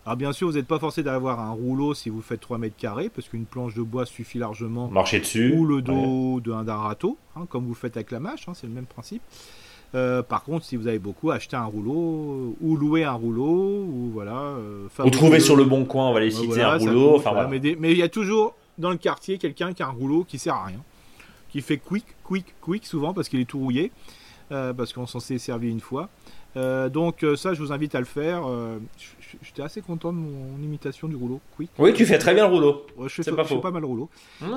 [0.05, 2.78] Alors, bien sûr, vous n'êtes pas forcé d'avoir un rouleau si vous faites 3 mètres
[2.78, 4.89] carrés parce qu'une planche de bois suffit largement.
[4.89, 5.55] Marcher dessus.
[5.55, 8.73] Ou le dos d'un râteau, hein, comme vous faites avec la mâche, hein, c'est le
[8.73, 9.23] même principe.
[9.95, 14.09] Euh, par contre, si vous avez beaucoup, achetez un rouleau ou louer un rouleau ou
[14.13, 14.35] voilà.
[14.35, 17.15] Euh, ou trouver sur le bon coin, on va les citer un rouleau.
[17.15, 20.37] enfin, Mais il y a toujours dans le quartier quelqu'un qui a un rouleau qui
[20.37, 20.81] sert à rien,
[21.49, 23.91] qui fait quick, quick, quick souvent parce qu'il est tout rouillé,
[24.51, 26.09] euh, parce qu'on s'en s'est servi une fois.
[26.55, 28.43] donc ça, je vous invite à le faire.
[29.41, 31.39] J'étais assez content de mon imitation du rouleau.
[31.55, 31.69] Quick.
[31.79, 32.85] Oui, tu fais très bien le rouleau.
[33.01, 34.09] je fais, pas, je fais pas mal le rouleau.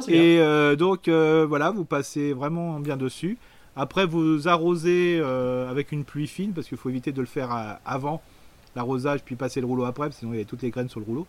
[0.08, 0.40] Et
[0.76, 3.38] donc voilà, vous passez vraiment bien dessus.
[3.76, 7.78] Après, vous arrosez euh, avec une pluie fine, parce qu'il faut éviter de le faire
[7.84, 8.22] avant
[8.74, 11.06] l'arrosage, puis passer le rouleau après, sinon il y a toutes les graines sur le
[11.06, 11.26] rouleau.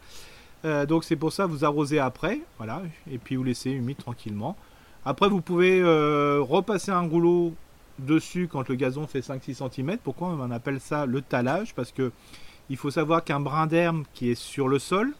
[0.65, 4.57] Euh, donc c'est pour ça, vous arrosez après, voilà, et puis vous laissez humide tranquillement.
[5.05, 7.53] Après, vous pouvez euh, repasser un rouleau
[7.99, 9.97] dessus quand le gazon fait 5-6 cm.
[10.03, 11.73] Pourquoi on appelle ça le talage?
[11.73, 12.11] Parce que
[12.69, 15.13] il faut savoir qu'un brin d'herbe qui est sur le sol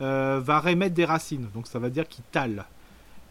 [0.00, 2.64] va remettre des racines, donc ça va dire qu'il tale.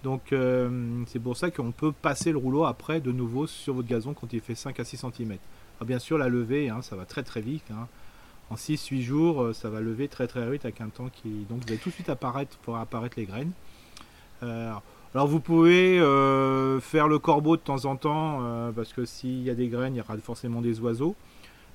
[0.03, 3.87] Donc euh, c'est pour ça qu'on peut passer le rouleau après de nouveau sur votre
[3.87, 5.37] gazon quand il fait 5 à 6 cm.
[5.85, 7.65] bien sûr la levée, hein, ça va très très vite.
[7.71, 7.87] Hein.
[8.49, 11.45] En 6-8 jours, euh, ça va lever très très vite avec un temps qui...
[11.49, 13.51] Donc vous allez tout de suite apparaître pour apparaître les graines.
[14.43, 14.71] Euh,
[15.13, 15.97] alors vous pouvez
[16.81, 19.97] faire le corbeau de temps en temps, parce que s'il y a des graines, il
[19.97, 21.15] y aura forcément des oiseaux.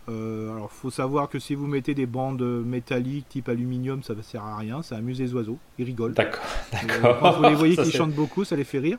[0.08, 4.22] Euh, alors, faut savoir que si vous mettez des bandes métalliques type aluminium, ça ne
[4.22, 6.14] sert à rien, ça amuse les oiseaux, ils rigolent.
[6.14, 6.42] D'accord,
[6.72, 7.18] d'accord.
[7.20, 8.98] quand vous les voyez qui chantent beaucoup, ça les fait rire.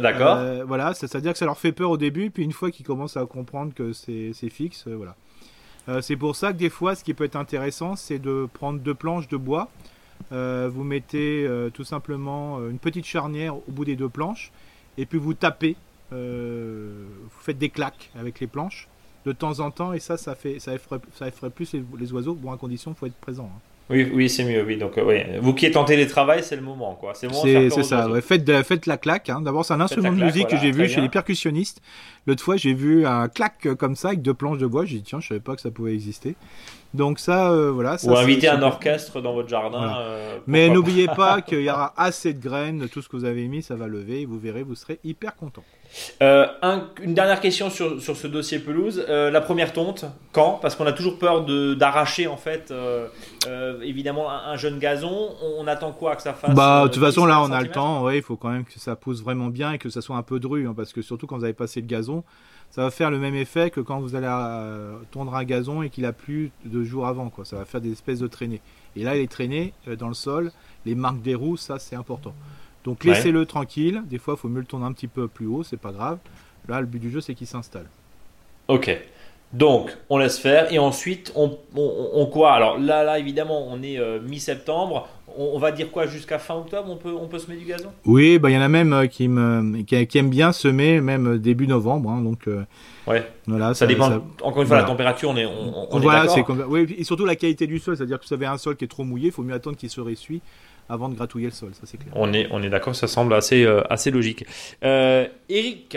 [0.00, 0.36] D'accord.
[0.38, 3.18] Euh, voilà, c'est-à-dire que ça leur fait peur au début, puis une fois qu'ils commencent
[3.18, 5.16] à comprendre que c'est fixe, euh, voilà.
[5.88, 8.80] Euh, c'est pour ça que des fois, ce qui peut être intéressant, c'est de prendre
[8.80, 9.68] deux planches de bois.
[10.30, 14.50] vous mettez tout simplement une petite charnière au bout des deux planches,
[14.96, 15.76] et puis vous tapez.
[16.10, 18.88] vous faites des claques avec les planches
[19.32, 22.34] de temps en temps, et ça, ça, fait, ça, effraie, ça effraie plus les, oiseaux.
[22.34, 23.50] Bon, à condition, il faut être présent.
[23.54, 23.60] Hein.
[23.90, 24.62] Oui, oui c'est mieux.
[24.66, 24.76] Oui.
[24.76, 26.94] Donc, euh, Vous qui êtes en télétravail, c'est le moment.
[26.94, 27.12] quoi.
[27.14, 27.28] C'est
[27.82, 28.08] ça.
[28.20, 29.30] Faites, faites, la claque.
[29.30, 29.40] Hein.
[29.40, 31.80] D'abord, c'est un instrument de musique que j'ai vu chez les percussionnistes.
[32.26, 34.84] L'autre fois, j'ai vu un claque comme ça avec deux planches de bois.
[34.84, 36.36] J'ai dit, tiens, je savais pas que ça pouvait exister.
[36.94, 37.98] Donc ça, euh, voilà.
[37.98, 39.98] Ça, Ou inviter un orchestre dans votre jardin.
[39.98, 42.88] Euh, Mais n'oubliez pas qu'il y aura assez de graines.
[42.88, 44.22] Tout ce que vous avez mis, ça va lever.
[44.22, 45.64] Et vous verrez, vous serez hyper content.
[46.22, 46.46] Euh,
[47.02, 49.04] une dernière question sur, sur ce dossier pelouse.
[49.08, 50.58] Euh, la première tonte, quand?
[50.60, 51.44] Parce qu'on a toujours peur
[51.76, 53.08] d'arracher en fait, euh,
[53.82, 55.30] évidemment, un, jeune gazon.
[55.58, 58.04] On, attend quoi que ça fasse Bah, de toute façon, là, on a le temps.
[58.04, 60.22] Ouais, il faut quand même que ça pousse vraiment bien et que ça soit un
[60.22, 62.24] peu dru, hein, parce que surtout quand vous avez passé le gazon,
[62.70, 64.28] ça va faire le même effet que quand vous allez
[65.10, 67.30] tondre un gazon et qu'il a plu deux jours avant.
[67.30, 67.44] Quoi.
[67.44, 68.60] Ça va faire des espèces de traînées.
[68.96, 70.52] Et là, il est traîné dans le sol.
[70.84, 72.34] Les marques des roues, ça, c'est important.
[72.88, 74.02] Donc laissez-le tranquille.
[74.06, 76.16] Des fois, il faut mieux le tourner un petit peu plus haut, c'est pas grave.
[76.68, 77.84] Là, le but du jeu, c'est qu'il s'installe.
[78.66, 78.98] Ok.
[79.52, 82.52] Donc, on laisse faire et ensuite, on, on, quoi?
[82.52, 85.06] Alors là, là, évidemment, on est euh, mi-septembre.
[85.36, 86.06] On, va dire quoi?
[86.06, 87.90] Jusqu'à fin octobre On peut, on peut semer du gazon?
[88.06, 91.34] Oui, bah il y en a même euh, qui, me, qui, aiment bien semer même
[91.34, 92.10] euh, début novembre.
[92.10, 92.48] Hein, donc,
[93.06, 93.30] ouais.
[93.46, 94.22] Voilà, ça, dépend.
[94.42, 97.66] encore une fois, la température, on est, on, voilà, c'est oui, et surtout la qualité
[97.66, 99.42] du sol, c'est-à-dire que si vous avez un sol qui est trop mouillé, il faut
[99.42, 100.40] mieux attendre qu'il se ressuie
[100.88, 102.12] avant de gratouiller le sol, ça c'est clair.
[102.16, 104.44] On est, on est d'accord, ça semble assez, euh, assez logique.
[104.82, 105.96] Euh, Eric,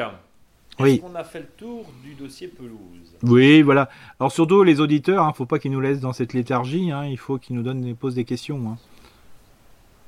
[0.79, 3.15] est-ce qu'on a fait le tour du dossier pelouse?
[3.23, 3.89] Oui, voilà.
[4.19, 6.91] Alors surtout les auditeurs, il hein, ne faut pas qu'ils nous laissent dans cette léthargie,
[6.91, 8.59] hein, il faut qu'ils nous donnent, posent des questions.
[8.67, 8.77] Hein.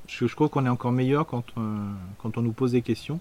[0.08, 1.62] Je, je, trouve qu'on est encore meilleur quand, euh,
[2.22, 3.20] quand on nous pose des questions.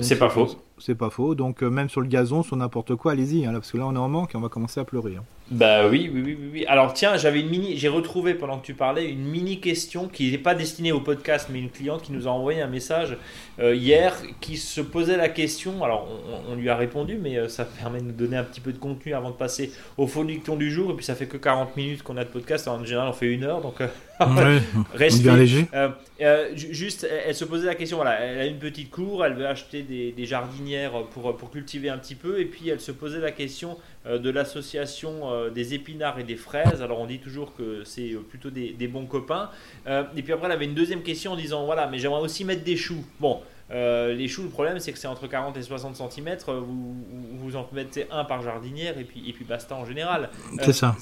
[0.00, 0.48] C'est pas faux.
[0.78, 1.34] C'est pas faux.
[1.34, 3.94] Donc euh, même sur le gazon, sur n'importe quoi, allez-y, hein, parce que là on
[3.94, 5.16] est en manque et on va commencer à pleurer.
[5.16, 5.24] Hein.
[5.50, 6.66] Bah oui, oui, oui, oui.
[6.66, 10.30] Alors tiens, j'avais une mini, j'ai retrouvé pendant que tu parlais une mini question qui
[10.30, 13.18] n'est pas destinée au podcast, mais une cliente qui nous a envoyé un message
[13.60, 15.84] euh, hier qui se posait la question.
[15.84, 16.08] Alors
[16.48, 18.78] on, lui a répondu, mais euh, ça permet de nous donner un petit peu de
[18.78, 20.90] contenu avant de passer au faux dicton du jour.
[20.90, 22.66] Et puis ça fait que 40 minutes qu'on a de podcast.
[22.66, 23.76] en général, on fait une heure, donc
[24.94, 25.66] reste bien léger.
[26.54, 27.98] juste, elle, se posait la question.
[27.98, 30.63] Voilà, elle a une petite cour, elle veut acheter des, des jardins
[31.12, 32.40] pour, pour cultiver un petit peu.
[32.40, 36.82] Et puis elle se posait la question de l'association des épinards et des fraises.
[36.82, 39.50] Alors on dit toujours que c'est plutôt des, des, bons copains.
[39.86, 42.64] et puis après elle avait une deuxième question en disant voilà, mais j'aimerais aussi mettre
[42.64, 43.04] des choux.
[43.20, 43.40] Bon,
[43.70, 46.36] les choux, le problème c'est que c'est entre 40 et 60 cm.
[46.46, 46.94] Vous,
[47.38, 50.30] vous en mettez un par jardinière et puis, et puis basta en général.
[50.62, 50.96] c'est ça.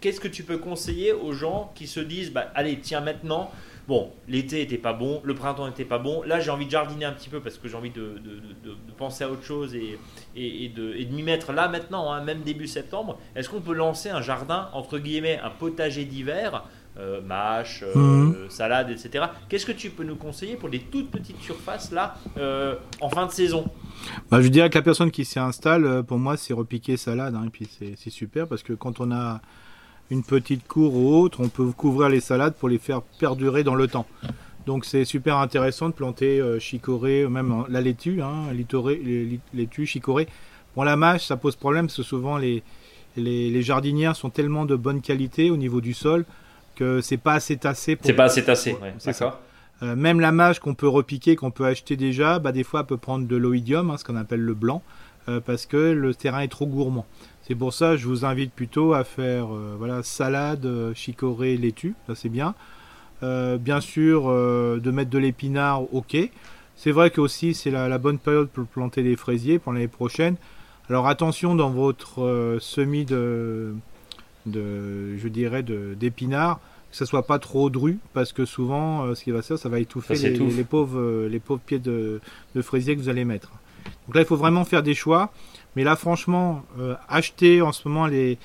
[0.00, 3.50] Qu'est-ce que tu peux conseiller aux gens qui se disent bah, allez, tiens, maintenant,
[3.90, 7.06] bon, l'été était pas bon, le printemps était pas bon, là j'ai envie de jardiner
[7.06, 8.22] un petit peu parce que j'ai envie de,
[8.96, 9.98] penser à autre chose et,
[10.36, 13.18] et, de, m'y mettre là maintenant, hein, même début septembre.
[13.34, 16.62] Est-ce qu'on peut lancer un jardin, entre guillemets, un potager d'hiver
[16.98, 18.50] euh, mâche, euh, mhm.
[18.50, 19.24] salade, etc.
[19.48, 23.26] Qu'est-ce que tu peux nous conseiller pour des toutes petites surfaces là euh, en fin
[23.26, 23.64] de saison?
[24.30, 27.34] Bah, Je dirais que la personne qui s'y installe, pour moi, c'est repiquer salade.
[27.34, 29.40] Hein, et puis c'est super parce que quand on a
[30.10, 33.74] une petite cour ou autre, on peut couvrir les salades pour les faire perdurer dans
[33.74, 34.06] le temps.
[34.66, 38.52] Donc c'est super intéressant de planter chicorée, même la laitue, hein,
[39.54, 40.28] laitue, chicorée.
[40.76, 42.62] Bon, la mâche, ça pose problème parce que souvent les,
[43.16, 46.24] les, les, jardinières sont tellement de bonne qualité au niveau du sol
[46.74, 47.98] que c'est pas assez tassé.
[48.00, 49.40] C'est pas assez tassé, ouais, c'est ça.
[49.82, 52.86] Euh, même la mâche qu'on peut repiquer, qu'on peut acheter déjà, bah, des fois elle
[52.86, 55.09] peut prendre de l'oïdium, hein, ce qu'on appelle le blanc, euh,
[55.44, 57.06] parce que le terrain est trop gourmand.
[57.42, 61.94] C'est pour ça que je vous invite plutôt à faire euh, voilà, salade, chicorée, laitue,
[62.06, 62.54] ça c'est bien.
[63.22, 66.16] bien sûr, de mettre de l'épinard, ok.
[66.76, 70.36] C'est vrai que aussi c'est la, bonne période pour planter des fraisiers pour l'année prochaine.
[70.88, 73.74] Alors attention dans votre semis de,
[74.46, 76.60] de, je dirais, d'épinards,
[76.90, 79.58] que ce soit pas trop dru, parce que souvent, euh, ce qui va se faire,
[79.58, 82.20] ça va étouffer les, pauvres, euh, les pauvres pieds de,
[82.54, 83.52] de, fraisier que vous allez mettre.
[84.06, 85.32] Donc là, il faut vraiment faire des choix.
[85.76, 88.38] Mais là, franchement, euh, acheter en ce moment les,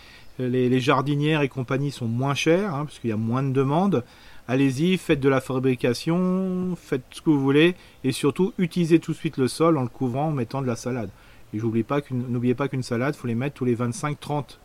[0.80, 4.04] jardinières et compagnie sont moins chères, hein, parce qu'il y a moins de demandes.
[4.48, 7.74] Allez-y, faites de la fabrication, faites ce que vous voulez,
[8.04, 10.76] et surtout, utilisez tout de suite le sol en le couvrant en mettant de la
[10.76, 11.10] salade.
[11.54, 14.60] Et n'oubliez pas qu'une salade, il faut les mettre tous les 25-30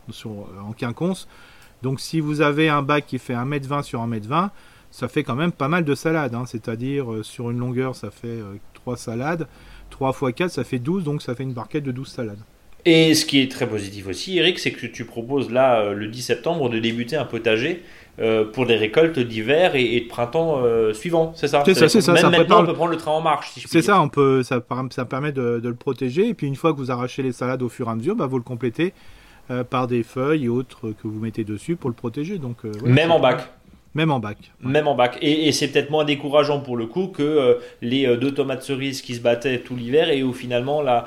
[0.63, 1.29] en quinconce.
[1.83, 4.51] Donc si vous avez un bac qui fait 1m20 sur 1m20,
[4.91, 6.35] ça fait quand même pas mal de salades.
[6.35, 6.45] Hein.
[6.47, 8.41] C'est-à-dire euh, sur une longueur, ça fait
[8.75, 9.49] 3 euh, salades.
[9.91, 12.39] 3 x 4, ça fait 12, donc ça fait une barquette de 12 salades.
[12.87, 16.07] Et ce qui est très positif aussi, Eric, c'est que tu proposes là, euh, le
[16.07, 17.83] 10 septembre, de débuter un potager
[18.53, 20.63] pour des récoltes d'hiver et, de printemps
[20.93, 21.63] suivant, c'est ça?
[21.65, 22.13] C'est ça, c'est ça.
[22.13, 23.55] Même maintenant, on peut prendre le train en marche.
[23.67, 26.29] c'est ça, on peut, ça, ça permet de, le protéger.
[26.29, 28.27] Et puis une fois que vous arrachez les salades au fur et à mesure, bah,
[28.27, 28.93] vous le complétez
[29.51, 32.39] euh, par des feuilles et autres que vous mettez dessus pour le protéger.
[32.39, 33.49] Donc, euh, Même en bac
[33.95, 34.39] même en bac.
[34.61, 35.19] Même en bac.
[35.21, 39.15] Et, c'est peut-être moins décourageant pour le coup que euh, les deux tomates cerises qui
[39.15, 41.07] se battaient tout l'hiver et où finalement la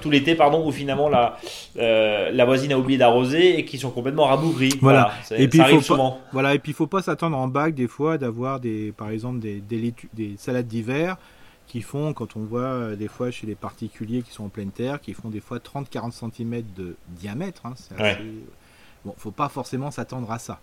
[0.00, 1.36] tout l'été pardon où finalement la
[1.76, 4.74] la voisine a oublié d'arroser et qui sont complètement rabougris.
[4.80, 5.12] Voilà.
[5.36, 6.20] et puis ça arrive souvent.
[6.32, 6.54] voilà.
[6.54, 9.60] Et puis il faut pas s'attendre en bac des fois d'avoir des par exemple des,
[9.60, 11.16] des, des salades d'hiver
[11.70, 14.72] qui font, quand on voit euh, des fois chez les particuliers qui sont en pleine
[14.72, 17.62] terre, qui font des fois 30-40 cm de diamètre.
[17.64, 17.74] Hein,
[19.04, 20.60] Bon, faut pas forcément s'attendre à ça.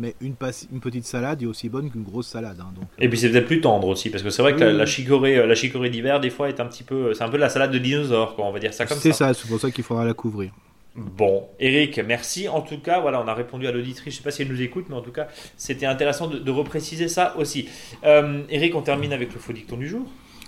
[0.00, 0.34] Mais une,
[0.72, 2.56] une, petite salade est aussi bonne qu'une grosse salade.
[2.58, 4.86] Hein, donc, Et puis c'est peut-être plus tendre aussi, parce que c'est vrai que la,
[4.86, 7.12] chicorée, euh, la chicorée d'hiver, des fois, est un petit peu.
[7.12, 9.02] C'est un peu la salade de dinosaure, quoi, on va dire ça comme ça.
[9.02, 10.52] C'est ça, c'est pour ça qu'il faudra la couvrir.
[10.96, 12.48] Bon, Eric, merci.
[12.48, 14.14] En tout cas, voilà, on a répondu à l'auditrice.
[14.14, 15.28] Je ne sais pas si elle nous écoute, mais en tout cas,
[15.58, 17.68] c'était intéressant de, repréciser ça aussi.
[18.04, 20.06] Euh, Eric, on termine avec le faux dicton du jour.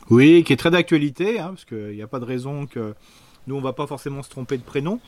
[0.09, 2.95] Oui, qui est très d'actualité, hein, parce qu'il n'y a pas de raison que
[3.47, 4.99] nous, on va pas forcément se tromper de prénom.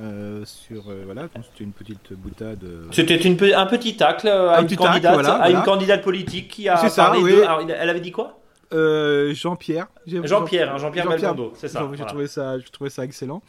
[0.00, 2.64] Euh, sur euh, voilà, c'était une petite boutade.
[2.92, 7.42] C'était un petit tacle à, une, candidate, à une candidate politique qui a parlé de.
[7.42, 8.38] Alors, elle avait dit quoi?
[8.72, 9.88] Jean-Pierre.
[10.06, 11.88] Jean-Pierre, Jean-Pierre Jean c'est ça.
[11.92, 13.42] J'ai trouvé ça, trouvé ça excellent.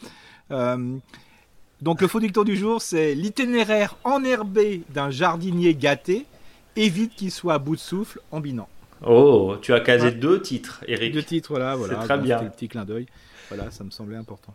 [1.81, 6.27] Donc le faux dicton du jour, c'est l'itinéraire enherbé d'un jardinier gâté
[6.75, 8.69] évite qu'il soit à bout de souffle en binant.
[9.03, 11.13] Oh, tu as casé deux titres, Eric.
[11.13, 12.01] Deux titres, voilà, voilà.
[12.01, 12.41] C'est très bien.
[12.41, 13.07] le petit clin d'œil.
[13.49, 14.53] Voilà, ça me semblait important.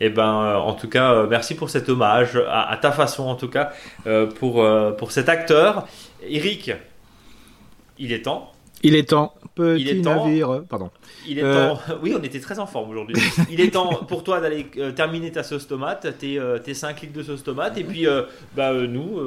[0.00, 3.34] Eh ben, euh, en tout cas, euh, merci pour cet hommage, à, ta façon en
[3.34, 3.72] tout cas,
[4.06, 4.64] euh, pour,
[4.96, 5.86] pour cet acteur.
[6.22, 6.72] Eric,
[7.98, 8.52] il est temps.
[8.82, 9.34] Il est temps.
[9.54, 10.62] Petit il est temps, navire.
[10.68, 10.90] Pardon.
[11.26, 11.80] Il est temps.
[12.02, 13.16] Oui, on était très en forme aujourd'hui.
[13.50, 17.22] il est temps pour toi d'aller terminer ta sauce tomate, tes, tes 5 litres de
[17.22, 17.76] sauce tomate.
[17.76, 18.06] Et puis,
[18.54, 19.18] bah, nous,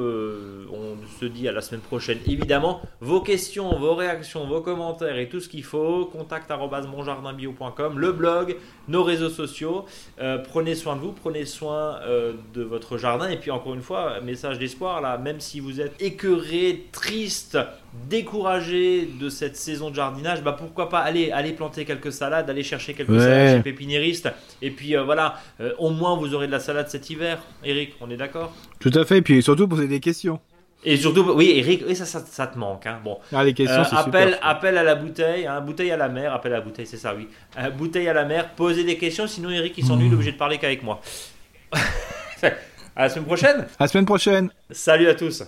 [0.72, 2.18] on se dit à la semaine prochaine.
[2.26, 8.12] Évidemment, vos questions, vos réactions, vos commentaires et tout ce qu'il faut, contact monjardinbio.com, le
[8.12, 8.56] blog,
[8.88, 9.84] nos réseaux sociaux.
[10.20, 13.28] Euh, prenez soin de vous, prenez soin euh, de votre jardin.
[13.28, 17.58] Et puis encore une fois, message d'espoir là, même si vous êtes écœuré, triste,
[18.08, 22.62] découragé de cette saison de jardinage, bah pourquoi pas aller, aller planter quelques salades, aller
[22.62, 24.28] chercher quelques salades chez pépiniéristes.
[24.60, 25.34] Et puis euh, voilà,
[25.78, 27.38] au moins vous aurez de la salade cet hiver.
[27.64, 28.54] Eric, on est d'accord?
[28.78, 29.18] Tout à fait.
[29.18, 30.38] Et puis surtout poser des questions.
[30.84, 32.86] Et surtout, oui, Eric, oui, ça, ça, ça te manque.
[32.86, 32.98] Hein.
[33.04, 33.18] Bon.
[33.32, 34.46] Ah, les questions, Euh, c'est appel, super.
[34.48, 37.14] appel à la bouteille, hein, bouteille à la mer, appel à la bouteille, c'est ça,
[37.14, 37.28] oui.
[37.58, 40.32] Euh, bouteille à la mer, posez des questions, sinon Eric il s'ennuie, il est obligé
[40.32, 41.00] de parler qu'avec moi.
[42.42, 43.60] à la semaine prochaine.
[43.78, 44.50] À la semaine prochaine.
[44.70, 45.44] Salut à tous.